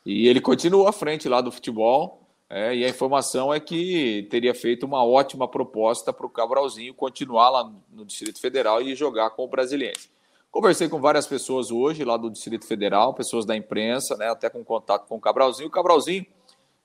e 0.06 0.28
ele 0.28 0.42
continua 0.42 0.90
à 0.90 0.92
frente 0.92 1.30
lá 1.30 1.40
do 1.40 1.52
futebol. 1.52 2.20
É, 2.52 2.76
e 2.76 2.84
a 2.84 2.90
informação 2.90 3.54
é 3.54 3.60
que 3.60 4.28
teria 4.32 4.56
feito 4.56 4.84
uma 4.84 5.06
ótima 5.06 5.48
proposta 5.48 6.12
para 6.12 6.26
o 6.26 6.30
Cabralzinho 6.30 6.96
continuar 6.96 7.50
lá 7.52 7.72
no 7.92 8.04
Distrito 8.04 8.42
Federal 8.42 8.82
e 8.82 8.96
jogar 8.96 9.30
com 9.30 9.44
o 9.44 9.48
Brasiliense. 9.48 10.10
Conversei 10.50 10.90
com 10.90 11.00
várias 11.00 11.28
pessoas 11.28 11.70
hoje 11.70 12.04
lá 12.04 12.18
do 12.18 12.28
Distrito 12.28 12.66
Federal, 12.66 13.14
pessoas 13.14 13.46
da 13.46 13.56
imprensa, 13.56 14.18
né, 14.18 14.30
até 14.30 14.50
com 14.50 14.64
contato 14.66 15.08
com 15.08 15.18
o 15.18 15.22
Cabralzinho. 15.22 15.68
O 15.68 15.72
Cabralzinho, 15.72 16.26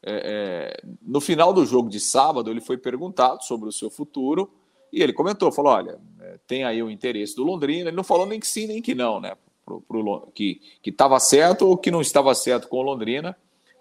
é, 0.06 0.76
é, 0.82 0.88
no 1.00 1.20
final 1.20 1.52
do 1.52 1.64
jogo 1.64 1.88
de 1.88 1.98
sábado, 1.98 2.50
ele 2.50 2.60
foi 2.60 2.76
perguntado 2.76 3.42
sobre 3.42 3.68
o 3.68 3.72
seu 3.72 3.88
futuro 3.88 4.52
e 4.92 5.02
ele 5.02 5.12
comentou, 5.12 5.50
falou, 5.50 5.72
olha, 5.72 5.98
é, 6.20 6.38
tem 6.46 6.62
aí 6.64 6.82
o 6.82 6.90
interesse 6.90 7.34
do 7.34 7.42
Londrina, 7.42 7.88
ele 7.88 7.96
não 7.96 8.04
falou 8.04 8.26
nem 8.26 8.38
que 8.38 8.46
sim, 8.46 8.66
nem 8.66 8.82
que 8.82 8.94
não, 8.94 9.18
né? 9.18 9.34
Pro, 9.64 9.80
pro, 9.80 10.30
que 10.34 10.60
estava 10.84 11.18
certo 11.18 11.66
ou 11.66 11.78
que 11.78 11.90
não 11.90 12.02
estava 12.02 12.34
certo 12.34 12.68
com 12.68 12.76
o 12.76 12.82
Londrina, 12.82 13.34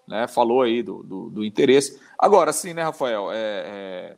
né? 0.08 0.26
Falou 0.26 0.62
aí 0.62 0.82
do, 0.82 1.02
do, 1.02 1.28
do 1.28 1.44
interesse. 1.44 2.00
Agora, 2.18 2.54
sim, 2.54 2.72
né, 2.72 2.82
Rafael? 2.82 3.30
É, 3.30 4.16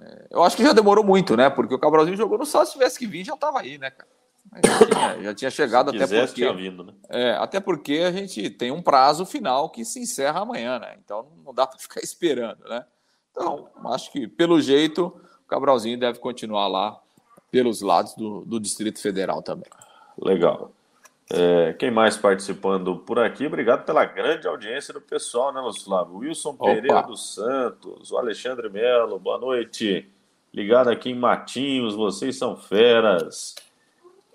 é, 0.00 0.26
eu 0.30 0.42
acho 0.42 0.56
que 0.56 0.62
já 0.62 0.72
demorou 0.72 1.04
muito, 1.04 1.36
né? 1.36 1.50
Porque 1.50 1.74
o 1.74 1.78
Cabralzinho 1.78 2.16
jogou 2.16 2.38
no 2.38 2.46
sábado, 2.46 2.68
se 2.68 2.72
tivesse 2.72 2.98
que 2.98 3.06
vir, 3.06 3.24
já 3.24 3.34
estava 3.34 3.60
aí, 3.60 3.76
né, 3.76 3.90
cara? 3.90 4.15
Já 4.64 4.86
tinha, 4.86 5.22
já 5.24 5.34
tinha 5.34 5.50
chegado 5.50 5.90
até 5.90 6.06
porque. 6.06 6.34
Tinha 6.34 6.52
vindo, 6.52 6.84
né? 6.84 6.92
É, 7.08 7.32
até 7.32 7.60
porque 7.60 8.02
a 8.06 8.12
gente 8.12 8.50
tem 8.50 8.70
um 8.70 8.82
prazo 8.82 9.26
final 9.26 9.70
que 9.70 9.84
se 9.84 10.00
encerra 10.00 10.40
amanhã, 10.40 10.78
né? 10.78 10.96
Então 11.04 11.26
não 11.44 11.52
dá 11.54 11.66
para 11.68 11.78
ficar 11.78 12.00
esperando, 12.00 12.64
né? 12.68 12.84
Então, 13.30 13.68
acho 13.86 14.10
que 14.10 14.26
pelo 14.26 14.60
jeito 14.60 15.06
o 15.44 15.48
Cabralzinho 15.48 15.98
deve 15.98 16.18
continuar 16.18 16.68
lá 16.68 16.98
pelos 17.50 17.80
lados 17.82 18.14
do, 18.14 18.44
do 18.44 18.58
Distrito 18.58 19.00
Federal 19.00 19.42
também. 19.42 19.70
Legal. 20.18 20.72
É, 21.30 21.72
quem 21.72 21.90
mais 21.90 22.16
participando 22.16 22.98
por 22.98 23.18
aqui? 23.18 23.46
Obrigado 23.46 23.84
pela 23.84 24.04
grande 24.04 24.46
audiência 24.46 24.94
do 24.94 25.00
pessoal, 25.00 25.52
né, 25.52 25.60
Lúcio 25.60 25.84
Flávio? 25.84 26.18
Wilson 26.18 26.50
Opa. 26.50 26.66
Pereira 26.66 27.02
dos 27.02 27.34
Santos, 27.34 28.12
o 28.12 28.16
Alexandre 28.16 28.68
Melo, 28.68 29.18
boa 29.18 29.38
noite. 29.38 30.08
Ligado 30.54 30.88
aqui 30.88 31.10
em 31.10 31.14
Matinhos, 31.14 31.94
vocês 31.94 32.38
são 32.38 32.56
feras. 32.56 33.54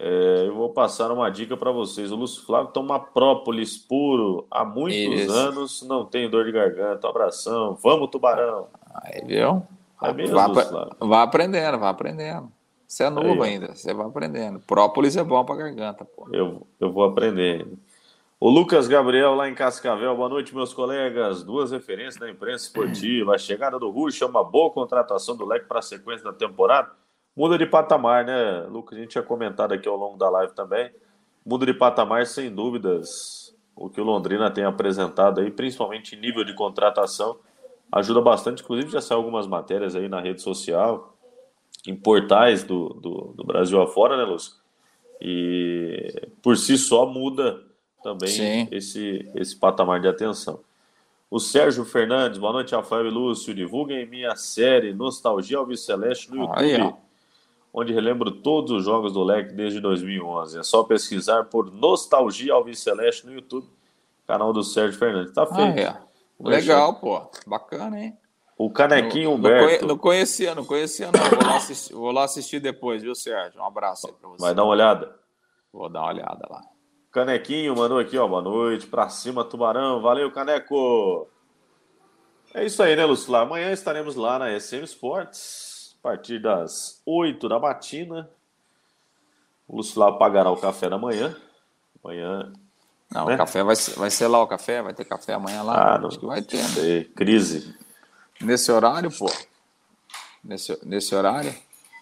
É, 0.04 0.48
eu 0.48 0.56
vou 0.56 0.70
passar 0.70 1.12
uma 1.12 1.30
dica 1.30 1.56
para 1.56 1.72
vocês. 1.72 2.12
O 2.12 2.16
Lúcio 2.16 2.44
Flávio 2.44 2.72
toma 2.72 3.00
própolis 3.00 3.78
puro 3.78 4.48
há 4.50 4.66
muitos 4.66 5.22
Isso. 5.22 5.32
anos, 5.32 5.84
não 5.84 6.04
tem 6.04 6.28
dor 6.28 6.44
de 6.44 6.52
garganta. 6.52 7.06
Um 7.06 7.10
abração. 7.12 7.78
Vamos, 7.84 8.10
Tubarão. 8.10 8.66
Aí, 8.96 9.22
viu? 9.24 9.62
É 10.02 10.12
mesmo, 10.12 10.36
vai, 10.36 10.66
vai 11.00 11.22
aprendendo, 11.22 11.78
vai 11.78 11.90
aprendendo. 11.90 12.52
Você 12.88 13.04
é 13.04 13.12
novo 13.12 13.44
Aí, 13.44 13.52
ainda, 13.52 13.76
você 13.76 13.94
vai 13.94 14.08
aprendendo. 14.08 14.60
Própolis 14.62 15.16
é 15.16 15.24
bom 15.24 15.46
para 15.46 15.58
garganta, 15.58 16.04
pô. 16.04 16.28
Eu, 16.34 16.66
eu 16.80 16.92
vou 16.92 17.04
aprendendo. 17.04 17.78
O 18.40 18.50
Lucas 18.50 18.88
Gabriel, 18.88 19.36
lá 19.36 19.48
em 19.48 19.54
Cascavel, 19.54 20.16
boa 20.16 20.28
noite, 20.28 20.56
meus 20.56 20.74
colegas. 20.74 21.44
Duas 21.44 21.72
referências 21.72 22.18
da 22.18 22.28
imprensa 22.28 22.66
esportiva. 22.66 23.36
A 23.36 23.38
chegada 23.38 23.78
do 23.78 23.92
Ruxa 23.92 24.26
é 24.26 24.28
uma 24.28 24.44
boa 24.44 24.72
contratação 24.72 25.38
do 25.38 25.46
Leque 25.46 25.68
para 25.68 25.78
a 25.78 25.84
sequência 25.84 26.24
da 26.26 26.34
temporada. 26.34 26.90
Muda 27.36 27.58
de 27.58 27.66
patamar, 27.66 28.26
né, 28.26 28.62
Lucas? 28.70 28.98
A 28.98 29.02
gente 29.02 29.12
tinha 29.12 29.24
comentado 29.24 29.74
aqui 29.74 29.88
ao 29.88 29.96
longo 29.96 30.18
da 30.18 30.30
live 30.30 30.54
também. 30.54 30.92
Muda 31.46 31.66
de 31.66 31.74
patamar, 31.74 32.26
sem 32.26 32.54
dúvidas. 32.54 33.56
O 33.76 33.90
que 33.90 34.02
o 34.02 34.04
Londrina 34.04 34.52
tem 34.52 34.64
apresentado 34.64 35.40
aí, 35.40 35.50
principalmente 35.50 36.16
em 36.16 36.20
nível 36.20 36.44
de 36.44 36.54
contratação 36.54 37.38
ajuda 37.92 38.22
bastante. 38.22 38.64
Inclusive, 38.64 38.92
já 38.92 39.02
saiu 39.02 39.20
algumas 39.20 39.48
matérias 39.48 39.96
aí 39.96 40.08
na 40.08 40.22
rede 40.22 40.42
social, 40.42 41.16
em 41.86 41.96
portais 41.96 42.64
do, 42.64 42.90
do, 42.90 43.34
do 43.36 43.44
Brasil 43.44 43.82
afora, 43.82 44.16
né, 44.18 44.24
Lúcio? 44.24 44.54
E 45.20 46.30
por 46.42 46.58
si 46.58 46.78
só 46.78 47.06
muda 47.06 47.62
também 48.04 48.68
esse, 48.72 49.30
esse 49.36 49.56
patamar 49.56 50.00
de 50.00 50.08
atenção. 50.08 50.60
O 51.30 51.40
Sérgio 51.40 51.86
Fernandes, 51.86 52.40
boa 52.40 52.52
noite, 52.52 52.76
Rafael 52.76 53.06
e 53.06 53.10
Lúcio. 53.10 53.54
Divulguem 53.54 54.06
minha 54.06 54.36
série 54.36 54.94
Nostalgia 54.94 55.60
Alves 55.60 55.82
Celeste 55.86 56.30
no 56.30 56.42
YouTube, 56.42 56.60
Aí, 56.60 56.94
onde 57.74 57.94
relembro 57.94 58.32
todos 58.32 58.72
os 58.72 58.84
jogos 58.84 59.14
do 59.14 59.24
Leque 59.24 59.54
desde 59.54 59.80
2011. 59.80 60.60
É 60.60 60.64
só 60.64 60.84
pesquisar 60.84 61.46
por 61.46 61.72
Nostalgia 61.72 62.54
Alves 62.54 62.80
Celeste 62.80 63.26
no 63.26 63.34
YouTube, 63.34 63.68
canal 64.28 64.52
do 64.52 64.64
Sérgio 64.64 65.00
Fernandes. 65.00 65.34
Tá 65.34 65.46
feito. 65.46 65.80
Aí, 65.80 65.96
Legal, 66.40 66.96
pô. 66.96 67.22
Bacana, 67.46 68.00
hein? 68.00 68.18
O 68.58 68.70
Canequinho 68.70 69.32
Humberto. 69.32 69.88
Não, 69.88 69.98
conhecia, 69.98 70.54
não 70.54 70.64
conhecia, 70.64 71.10
não. 71.12 71.20
Vou 71.20 71.48
lá, 71.48 71.56
assistir, 71.56 71.94
vou 71.94 72.12
lá 72.12 72.24
assistir 72.24 72.60
depois, 72.60 73.02
viu, 73.02 73.16
Sérgio? 73.16 73.60
Um 73.60 73.66
abraço 73.66 74.08
aí 74.08 74.14
pra 74.14 74.30
você. 74.30 74.42
Vai 74.42 74.54
dar 74.54 74.64
uma 74.64 74.72
olhada? 74.72 75.16
Vou 75.74 75.90
dar 75.90 76.02
uma 76.02 76.10
olhada 76.10 76.48
lá. 76.50 76.62
Canequinho 77.12 77.76
mandou 77.76 77.98
aqui, 77.98 78.18
ó. 78.18 78.28
Boa 78.28 78.42
noite. 78.42 78.86
Pra 78.86 79.10
cima, 79.10 79.44
Tubarão. 79.44 80.02
Valeu, 80.02 80.32
Caneco. 80.32 81.28
É 82.54 82.66
isso 82.66 82.84
aí, 82.84 82.96
né, 82.96 83.06
Lúcio? 83.06 83.34
Amanhã 83.36 83.72
estaremos 83.72 84.16
lá 84.16 84.38
na 84.38 84.60
SM 84.60 84.84
Sports, 84.84 85.71
a 86.04 86.08
partir 86.10 86.40
das 86.40 87.02
8 87.06 87.48
da 87.48 87.60
matina. 87.60 88.30
O 89.68 89.78
Lúcio 89.78 90.00
lá 90.00 90.12
pagará 90.12 90.50
o 90.52 90.58
café 90.58 90.90
da 90.90 90.98
manhã. 90.98 91.36
Amanhã. 92.04 92.52
Não, 93.14 93.28
né? 93.28 93.36
o 93.36 93.38
café 93.38 93.64
vai, 93.64 93.76
vai 93.98 94.10
ser 94.10 94.28
lá 94.28 94.42
o 94.42 94.48
café, 94.48 94.82
vai 94.82 94.94
ter 94.94 95.06
café 95.06 95.34
amanhã 95.34 95.62
lá. 95.62 95.96
Ah, 95.96 96.00
não, 96.00 96.08
Acho 96.08 96.20
que 96.20 96.26
vai 96.26 96.42
ter. 96.42 96.58
Né? 96.58 97.04
Crise. 97.16 97.76
Nesse 98.42 98.72
horário, 98.72 99.12
pô? 99.12 99.30
Nesse, 100.44 100.78
nesse 100.84 101.14
horário? 101.14 101.54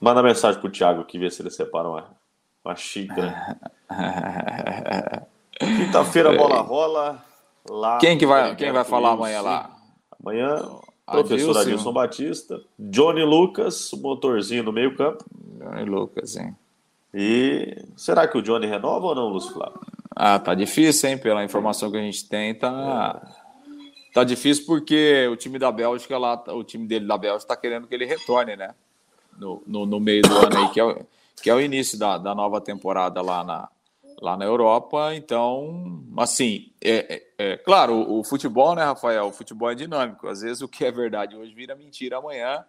Manda 0.01 0.23
mensagem 0.23 0.61
pro 0.61 0.71
Thiago 0.71 1.03
que 1.03 1.19
vê 1.19 1.29
se 1.29 1.41
ele 1.41 1.49
separa 1.49 1.89
uma, 1.89 2.07
uma 2.63 2.75
xícara. 2.75 3.59
Quinta-feira 5.59 6.31
a 6.31 6.37
bola 6.37 6.61
rola 6.61 7.25
lá. 7.69 7.97
Quem 7.97 8.17
que 8.17 8.25
vai, 8.25 8.55
quem 8.55 8.71
vai 8.71 8.85
falar 8.85 9.11
amanhã 9.11 9.41
lá? 9.41 9.75
Amanhã, 10.17 10.61
professor 11.09 11.51
Adilson, 11.51 11.59
Adilson 11.59 11.93
Batista, 11.93 12.61
Johnny 12.77 13.23
Lucas, 13.23 13.91
motorzinho 13.93 14.63
no 14.63 14.71
meio 14.71 14.95
campo. 14.95 15.25
Johnny 15.59 15.85
Lucas, 15.85 16.35
hein? 16.37 16.55
E 17.13 17.83
será 17.95 18.27
que 18.27 18.37
o 18.37 18.41
Johnny 18.41 18.67
renova 18.67 19.07
ou 19.07 19.15
não, 19.15 19.29
Lúcio 19.29 19.53
Flávio? 19.53 19.79
Ah, 20.15 20.37
tá 20.37 20.53
difícil, 20.53 21.09
hein? 21.09 21.17
Pela 21.17 21.43
informação 21.43 21.89
que 21.89 21.97
a 21.97 22.01
gente 22.01 22.27
tem, 22.27 22.53
tá. 22.53 23.21
Tá 24.13 24.23
difícil 24.23 24.65
porque 24.65 25.27
o 25.31 25.35
time 25.35 25.59
da 25.59 25.71
Bélgica 25.71 26.17
lá, 26.17 26.43
o 26.47 26.63
time 26.63 26.87
dele 26.87 27.05
da 27.05 27.17
Bélgica 27.17 27.47
tá 27.47 27.55
querendo 27.55 27.87
que 27.87 27.95
ele 27.95 28.05
retorne, 28.05 28.55
né? 28.55 28.73
No, 29.37 29.63
no, 29.65 29.85
no 29.85 29.99
meio 29.99 30.23
do 30.23 30.37
ano 30.37 30.57
aí, 30.57 30.69
que 30.69 30.79
é, 30.79 30.83
o, 30.83 31.05
que 31.41 31.49
é 31.49 31.55
o 31.55 31.61
início 31.61 31.97
da, 31.97 32.17
da 32.17 32.35
nova 32.35 32.59
temporada 32.59 33.21
lá 33.21 33.43
na, 33.43 33.69
lá 34.21 34.37
na 34.37 34.45
Europa. 34.45 35.15
Então, 35.15 36.03
assim, 36.17 36.71
é, 36.81 37.23
é, 37.37 37.51
é 37.51 37.57
claro, 37.57 37.93
o, 37.93 38.19
o, 38.19 38.23
futebol, 38.23 38.75
né, 38.75 38.83
Rafael? 38.83 39.27
O 39.27 39.31
futebol 39.31 39.69
é 39.71 39.75
dinâmico. 39.75 40.27
Às 40.27 40.41
vezes 40.41 40.61
o 40.61 40.67
que 40.67 40.85
é 40.85 40.91
verdade 40.91 41.35
hoje 41.35 41.53
vira 41.53 41.75
mentira 41.75 42.17
amanhã 42.17 42.63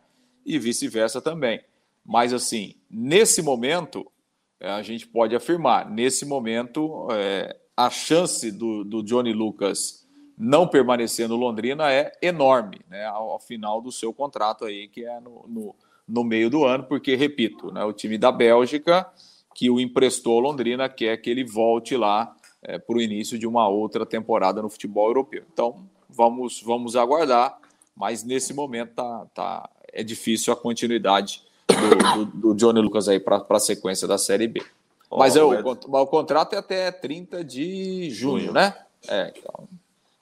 e 0.44 0.58
vice-versa 0.58 1.20
também. 1.20 1.60
Mas, 2.04 2.32
assim, 2.32 2.74
nesse 2.90 3.42
momento, 3.42 4.10
é, 4.58 4.70
a 4.70 4.82
gente 4.82 5.06
pode 5.06 5.34
afirmar, 5.34 5.88
nesse 5.88 6.24
momento, 6.24 7.08
é, 7.12 7.56
a 7.76 7.88
chance 7.88 8.50
do, 8.50 8.84
do 8.84 9.02
Johnny 9.02 9.32
Lucas 9.32 10.06
não 10.36 10.66
permanecer 10.66 11.28
no 11.28 11.36
Londrina 11.36 11.92
é 11.92 12.12
enorme, 12.22 12.80
né, 12.88 13.04
ao, 13.04 13.30
ao 13.30 13.40
final 13.40 13.80
do 13.80 13.92
seu 13.92 14.12
contrato 14.12 14.64
aí, 14.64 14.88
que 14.88 15.04
é 15.04 15.20
no, 15.20 15.44
no, 15.46 15.76
no, 16.08 16.24
meio 16.24 16.48
do 16.48 16.64
ano, 16.64 16.84
porque, 16.84 17.14
repito, 17.14 17.70
né, 17.70 17.84
o 17.84 17.92
time 17.92 18.16
da 18.16 18.32
Bélgica, 18.32 19.06
que 19.54 19.70
o 19.70 19.80
emprestou 19.80 20.34
ao 20.34 20.40
Londrina, 20.40 20.88
quer 20.88 21.16
que 21.16 21.30
ele 21.30 21.44
volte 21.44 21.96
lá 21.96 22.34
é, 22.62 22.78
para 22.78 22.96
o 22.96 23.00
início 23.00 23.38
de 23.38 23.46
uma 23.46 23.68
outra 23.68 24.06
temporada 24.06 24.62
no 24.62 24.68
futebol 24.68 25.08
europeu. 25.08 25.44
Então, 25.52 25.84
vamos, 26.08 26.62
vamos 26.62 26.96
aguardar, 26.96 27.58
mas 27.96 28.22
nesse 28.22 28.54
momento 28.54 28.94
tá, 28.94 29.26
tá, 29.34 29.70
é 29.92 30.02
difícil 30.02 30.52
a 30.52 30.56
continuidade 30.56 31.42
do, 31.68 32.24
do, 32.24 32.24
do 32.24 32.54
Johnny 32.54 32.80
Lucas 32.80 33.08
aí 33.08 33.20
para 33.20 33.44
a 33.48 33.60
sequência 33.60 34.06
da 34.06 34.18
Série 34.18 34.46
B. 34.46 34.62
Mas 35.10 35.34
oh, 35.36 35.52
é, 35.52 35.62
o, 35.62 35.70
o, 35.70 36.06
contrato 36.06 36.54
é 36.54 36.58
até 36.58 36.90
30 36.92 37.42
de 37.42 38.10
junho, 38.10 38.40
junho. 38.40 38.52
né? 38.52 38.76
É, 39.08 39.32
então 39.36 39.68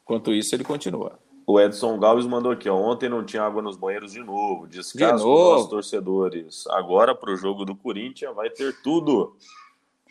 Enquanto 0.09 0.33
isso, 0.33 0.55
ele 0.55 0.65
continua. 0.65 1.19
O 1.49 1.59
Edson 1.59 1.99
Galves 1.99 2.27
mandou 2.27 2.53
aqui, 2.53 2.69
ó, 2.69 2.77
ontem 2.77 3.09
não 3.09 3.25
tinha 3.25 3.43
água 3.43 3.63
nos 3.63 3.75
banheiros 3.75 4.13
de 4.13 4.23
novo. 4.23 4.67
Descaso 4.67 5.25
de 5.25 5.31
novo? 5.31 5.53
nossos 5.53 5.71
torcedores. 5.71 6.67
Agora 6.67 7.15
para 7.15 7.33
o 7.33 7.37
jogo 7.37 7.65
do 7.65 7.75
Corinthians 7.75 8.37
vai 8.37 8.51
ter 8.51 8.83
tudo. 8.83 9.35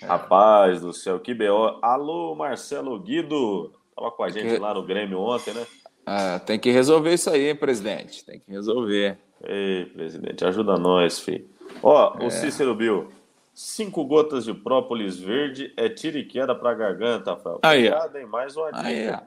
É. 0.02 0.08
Rapaz 0.08 0.82
do 0.82 0.92
céu, 0.92 1.20
que 1.20 1.36
B.O. 1.36 1.78
Alô, 1.84 2.34
Marcelo 2.34 3.00
Guido. 3.00 3.72
Tava 3.96 4.10
com 4.10 4.24
a 4.24 4.30
gente 4.30 4.56
que... 4.56 4.58
lá 4.58 4.74
no 4.74 4.82
Grêmio 4.82 5.20
ontem, 5.20 5.54
né? 5.54 5.68
É, 6.08 6.40
tem 6.40 6.58
que 6.58 6.72
resolver 6.72 7.14
isso 7.14 7.30
aí, 7.30 7.50
hein, 7.50 7.56
presidente? 7.56 8.26
Tem 8.26 8.40
que 8.40 8.50
resolver. 8.50 9.20
Ei, 9.44 9.86
presidente, 9.86 10.44
ajuda 10.44 10.76
nós, 10.76 11.20
filho. 11.20 11.48
Ó, 11.84 12.18
é. 12.20 12.26
o 12.26 12.32
Cícero 12.32 12.74
Bill. 12.74 13.10
Cinco 13.54 14.04
gotas 14.06 14.46
de 14.46 14.56
própolis 14.56 15.20
verde 15.20 15.72
é 15.78 15.88
tiro 15.88 16.18
e 16.18 16.26
queda 16.26 16.56
pra 16.56 16.74
garganta, 16.74 17.34
Rafael. 17.34 17.60
Aí, 17.62 17.88
Obrigado, 17.90 18.16
hein? 18.16 18.26
Mais 18.26 18.58
uma 18.58 18.72
dica. 18.72 19.24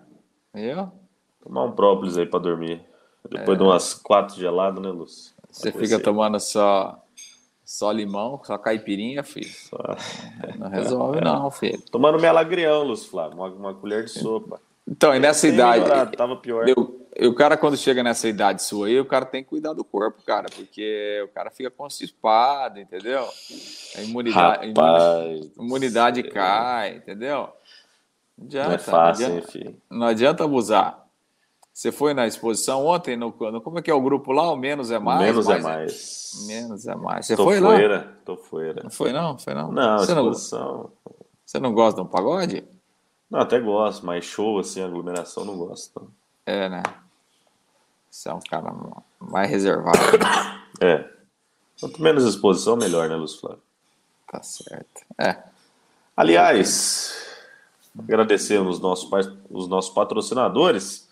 Aí, 0.53 0.71
eu? 0.71 1.00
Tomar 1.43 1.65
um 1.65 1.73
própolis 1.73 2.19
aí 2.19 2.27
pra 2.27 2.39
dormir. 2.39 2.83
Depois 3.29 3.57
é. 3.57 3.59
de 3.59 3.63
umas 3.63 3.95
quatro 3.95 4.37
geladas, 4.37 4.83
né, 4.83 4.91
Lúcio? 4.91 5.33
Você 5.51 5.73
fica 5.73 5.99
tomando 5.99 6.39
só, 6.39 7.03
só 7.65 7.91
limão, 7.91 8.41
só 8.45 8.57
caipirinha, 8.57 9.23
filho. 9.23 9.51
Só... 9.51 9.79
Não 10.59 10.69
resolve, 10.69 11.19
é. 11.19 11.21
não, 11.23 11.51
filho. 11.51 11.83
Tomando 11.91 12.21
melagrião, 12.21 12.83
Lúcio 12.85 13.11
Flávio, 13.11 13.37
uma, 13.37 13.49
uma 13.49 13.75
colher 13.75 14.05
de 14.05 14.11
sopa. 14.11 14.61
Então, 14.87 15.15
e 15.15 15.21
nessa 15.21 15.47
idade. 15.47 15.83
Melhorado, 15.83 16.17
tava 16.17 16.37
pior. 16.37 16.69
Eu, 16.69 17.01
o 17.29 17.35
cara, 17.35 17.57
quando 17.57 17.77
chega 17.77 18.03
nessa 18.03 18.29
idade 18.29 18.63
sua 18.63 18.87
aí, 18.87 18.99
o 18.99 19.05
cara 19.05 19.25
tem 19.25 19.43
que 19.43 19.51
cuidar 19.51 19.73
do 19.73 19.85
corpo, 19.85 20.23
cara, 20.25 20.49
porque 20.55 21.21
o 21.25 21.29
cara 21.29 21.51
fica 21.51 21.71
constipado, 21.71 22.81
entendeu? 22.81 23.29
A 23.97 24.03
imunidade, 24.03 24.69
Rapaz, 24.69 25.51
imunidade 25.59 26.23
cai, 26.25 26.97
entendeu? 26.97 27.49
Não 28.37 28.47
adianta. 28.47 28.69
Não 28.69 28.75
é 28.75 28.79
fácil, 28.79 29.29
não 29.29 29.37
adianta, 29.37 29.59
hein, 29.59 29.77
Não 29.91 30.07
adianta 30.07 30.45
abusar. 30.45 31.07
Você 31.81 31.91
foi 31.91 32.13
na 32.13 32.27
exposição 32.27 32.85
ontem, 32.85 33.17
no, 33.17 33.35
no, 33.39 33.61
como 33.63 33.79
é 33.79 33.83
que 33.83 33.91
é 33.91 33.95
o 33.95 34.03
grupo 34.03 34.33
lá? 34.33 34.53
O 34.53 34.57
Menos 34.57 34.91
é 34.91 34.99
Mais? 34.99 35.23
Menos 35.23 35.49
é 35.49 35.59
Mais. 35.61 36.33
É, 36.35 36.47
menos 36.47 36.87
é 36.87 36.95
Mais. 36.95 37.25
Você 37.25 37.35
tô 37.35 37.45
foi 37.45 37.59
fuera, 37.59 37.97
lá? 37.97 38.13
Tô 38.23 38.37
fora. 38.37 38.83
Não 38.83 38.91
foi 38.91 39.13
não? 39.15 39.39
Foi 39.39 39.55
não? 39.55 39.73
Não, 39.73 39.99
você 39.99 40.13
exposição... 40.13 40.61
Não, 40.61 40.91
você 41.47 41.59
não 41.59 41.73
gosta 41.73 42.03
de 42.03 42.07
um 42.07 42.11
pagode? 42.11 42.69
Não, 43.31 43.41
até 43.41 43.59
gosto, 43.59 44.05
mas 44.05 44.27
show, 44.27 44.59
assim, 44.59 44.83
aglomeração, 44.83 45.47
não 45.47 45.57
gosto. 45.57 46.13
É, 46.45 46.69
né? 46.69 46.83
Você 48.11 48.29
é 48.29 48.35
um 48.35 48.41
cara 48.41 48.71
mais 49.19 49.49
reservado. 49.49 49.99
Né? 50.19 50.61
É. 50.87 51.11
Quanto 51.81 52.03
menos 52.03 52.25
exposição, 52.25 52.77
melhor, 52.77 53.09
né, 53.09 53.17
Lúcio 53.17 53.41
Flávio? 53.41 53.63
Tá 54.31 54.43
certo. 54.43 55.01
É. 55.19 55.43
Aliás, 56.15 57.31
Agradecemos 57.99 58.77
os 58.77 58.81
nossos, 58.81 59.11
os 59.51 59.69
nossos 59.69 59.93
patrocinadores. 59.93 61.10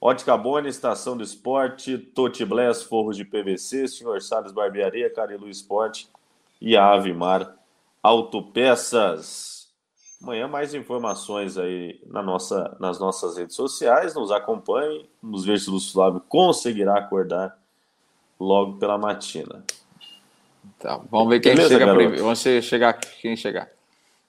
Ótica 0.00 0.36
Boni, 0.36 0.68
Estação 0.68 1.16
do 1.16 1.24
Esporte, 1.24 1.98
Toti 1.98 2.44
Bless, 2.44 2.84
Forros 2.84 3.16
de 3.16 3.24
PVC, 3.24 3.88
Senhor 3.88 4.22
Salles 4.22 4.52
Barbearia, 4.52 5.12
Carilu 5.12 5.48
Esporte 5.48 6.08
e 6.60 6.76
a 6.76 6.92
Avimar 6.92 7.56
Autopeças. 8.02 9.68
Amanhã 10.22 10.48
mais 10.48 10.74
informações 10.74 11.56
aí 11.58 12.00
na 12.06 12.22
nossa, 12.22 12.76
nas 12.80 12.98
nossas 12.98 13.36
redes 13.36 13.54
sociais. 13.54 14.14
Nos 14.14 14.30
acompanhe. 14.30 15.08
Vamos 15.22 15.44
ver 15.44 15.58
se 15.58 15.68
o 15.68 15.72
Lúcio 15.72 15.92
Flávio 15.92 16.20
conseguirá 16.28 16.98
acordar 16.98 17.56
logo 18.38 18.78
pela 18.78 18.98
matina. 18.98 19.64
Tá, 20.78 21.00
vamos 21.10 21.28
ver 21.28 21.40
quem 21.40 21.54
Beleza, 21.54 21.70
chega 21.70 21.94
primeiro. 21.94 22.22
Vamos 22.22 22.40
chegar 22.40 22.92
quem 22.94 23.36
chegar 23.36 23.68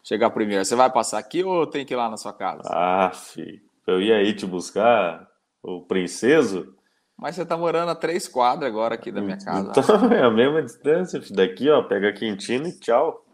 chegar 0.03 0.29
primeiro. 0.31 0.65
Você 0.65 0.75
vai 0.75 0.91
passar 0.91 1.19
aqui 1.19 1.43
ou 1.43 1.67
tem 1.67 1.85
que 1.85 1.93
ir 1.93 1.97
lá 1.97 2.09
na 2.09 2.17
sua 2.17 2.33
casa? 2.33 2.63
Ah, 2.65 3.11
filho. 3.11 3.61
Eu 3.85 4.01
ia 4.01 4.15
aí 4.17 4.33
te 4.33 4.45
buscar, 4.45 5.28
o 5.63 5.81
princeso. 5.81 6.75
Mas 7.17 7.35
você 7.35 7.45
tá 7.45 7.57
morando 7.57 7.89
a 7.89 7.95
três 7.95 8.27
quadras 8.27 8.69
agora 8.69 8.95
aqui 8.95 9.11
da 9.11 9.21
minha 9.21 9.37
casa. 9.37 9.71
Então 9.71 10.11
é 10.11 10.23
a 10.23 10.31
mesma 10.31 10.63
distância. 10.63 11.21
Daqui, 11.31 11.69
ó, 11.69 11.83
pega 11.83 12.13
quentinho 12.13 12.67
e 12.67 12.79
tchau. 12.79 13.25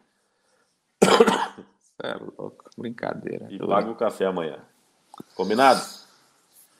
É 2.03 2.13
louco, 2.15 2.69
brincadeira. 2.78 3.47
E 3.49 3.57
paga 3.59 3.89
o 3.89 3.95
café 3.95 4.26
amanhã. 4.26 4.59
Combinado? 5.36 5.82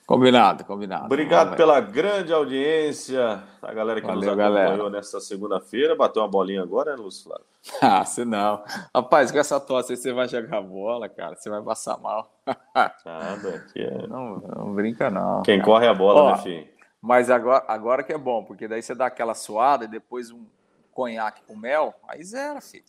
Combinado, 0.06 0.64
combinado. 0.66 1.06
Obrigado 1.06 1.56
pela 1.58 1.80
grande 1.82 2.32
audiência, 2.32 3.42
a 3.60 3.74
galera 3.74 4.00
que 4.00 4.06
Valeu, 4.06 4.22
nos 4.22 4.30
acompanhou 4.30 4.54
galera. 4.78 4.90
nessa 4.92 5.20
segunda-feira. 5.20 5.96
Bateu 5.96 6.22
uma 6.22 6.28
bolinha 6.28 6.62
agora, 6.62 6.96
né, 6.96 7.02
Lúcio 7.02 7.24
Flávio? 7.24 7.46
Ah, 7.82 8.06
se 8.06 8.24
não. 8.24 8.64
Rapaz, 8.96 9.32
com 9.32 9.40
essa 9.40 9.60
tosse 9.60 9.94
aí 9.94 9.98
você 9.98 10.14
vai 10.14 10.28
jogar 10.28 10.62
bola, 10.62 11.10
cara. 11.10 11.36
Você 11.36 11.50
vai 11.50 11.60
passar 11.64 11.98
mal. 11.98 12.32
Nada, 13.04 13.50
aqui 13.56 13.82
é... 13.82 14.06
Não, 14.08 14.38
não 14.38 14.76
brinca, 14.76 15.10
não. 15.10 15.42
Quem 15.42 15.58
cara. 15.58 15.66
corre 15.72 15.88
a 15.88 15.94
bola, 15.94 16.22
Ó, 16.22 16.32
né, 16.36 16.44
filho? 16.44 16.68
Mas 17.02 17.32
agora, 17.32 17.66
agora 17.68 18.04
que 18.04 18.14
é 18.14 18.18
bom, 18.18 18.44
porque 18.44 18.68
daí 18.68 18.84
você 18.84 18.94
dá 18.94 19.08
aquela 19.08 19.34
suada 19.34 19.86
e 19.86 19.88
depois 19.88 20.30
um 20.32 20.46
conhaque 20.92 21.42
com 21.48 21.56
mel, 21.56 21.94
aí 22.08 22.24
zero, 22.24 22.62
filho. 22.62 22.84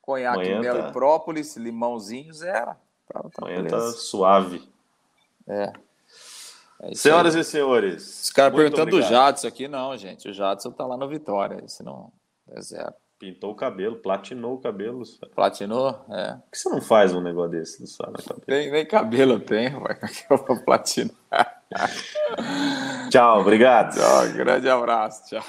conhaque, 0.00 0.38
Amanhã 0.40 0.60
mel 0.60 0.82
tá- 0.82 0.88
e 0.88 0.92
própolis, 0.92 1.56
limãozinho, 1.56 2.32
zero. 2.32 2.76
Tá, 3.08 3.22
tá 3.22 3.46
tá 3.68 3.80
suave. 3.90 4.68
É. 5.48 5.72
É 6.90 6.94
Senhoras 6.94 7.34
aí. 7.34 7.40
e 7.40 7.44
senhores. 7.44 8.24
Os 8.24 8.30
caras 8.30 8.54
perguntando 8.54 8.90
do 8.90 8.96
obrigado. 8.96 9.10
Jadson 9.10 9.48
aqui, 9.48 9.68
não, 9.68 9.96
gente. 9.96 10.28
O 10.28 10.32
Jadson 10.32 10.70
tá 10.70 10.86
lá 10.86 10.96
no 10.96 11.08
Vitória, 11.08 11.62
esse 11.64 11.82
não 11.82 12.12
é 12.50 12.60
zero. 12.60 12.92
Pintou 13.18 13.52
o 13.52 13.54
cabelo, 13.54 13.96
platinou 13.96 14.54
o 14.54 14.58
cabelo. 14.58 14.98
Luciano. 14.98 15.32
Platinou? 15.34 16.04
É. 16.10 16.32
Por 16.32 16.50
que 16.52 16.58
você 16.58 16.68
não 16.68 16.80
faz 16.80 17.14
um 17.14 17.20
negócio 17.20 17.52
desse, 17.52 17.80
Luciano? 17.80 18.12
cabeça? 18.12 18.42
Nem, 18.46 18.70
nem 18.70 18.86
cabelo 18.86 19.40
tem, 19.40 19.70
vai 19.70 19.94
que 19.94 20.26
eu 20.30 20.36
vou 20.36 20.62
platinar. 20.62 21.62
Tchau, 23.10 23.40
obrigado. 23.40 23.94
Tchau, 23.94 24.28
grande 24.34 24.68
abraço, 24.68 25.28
tchau. 25.28 25.44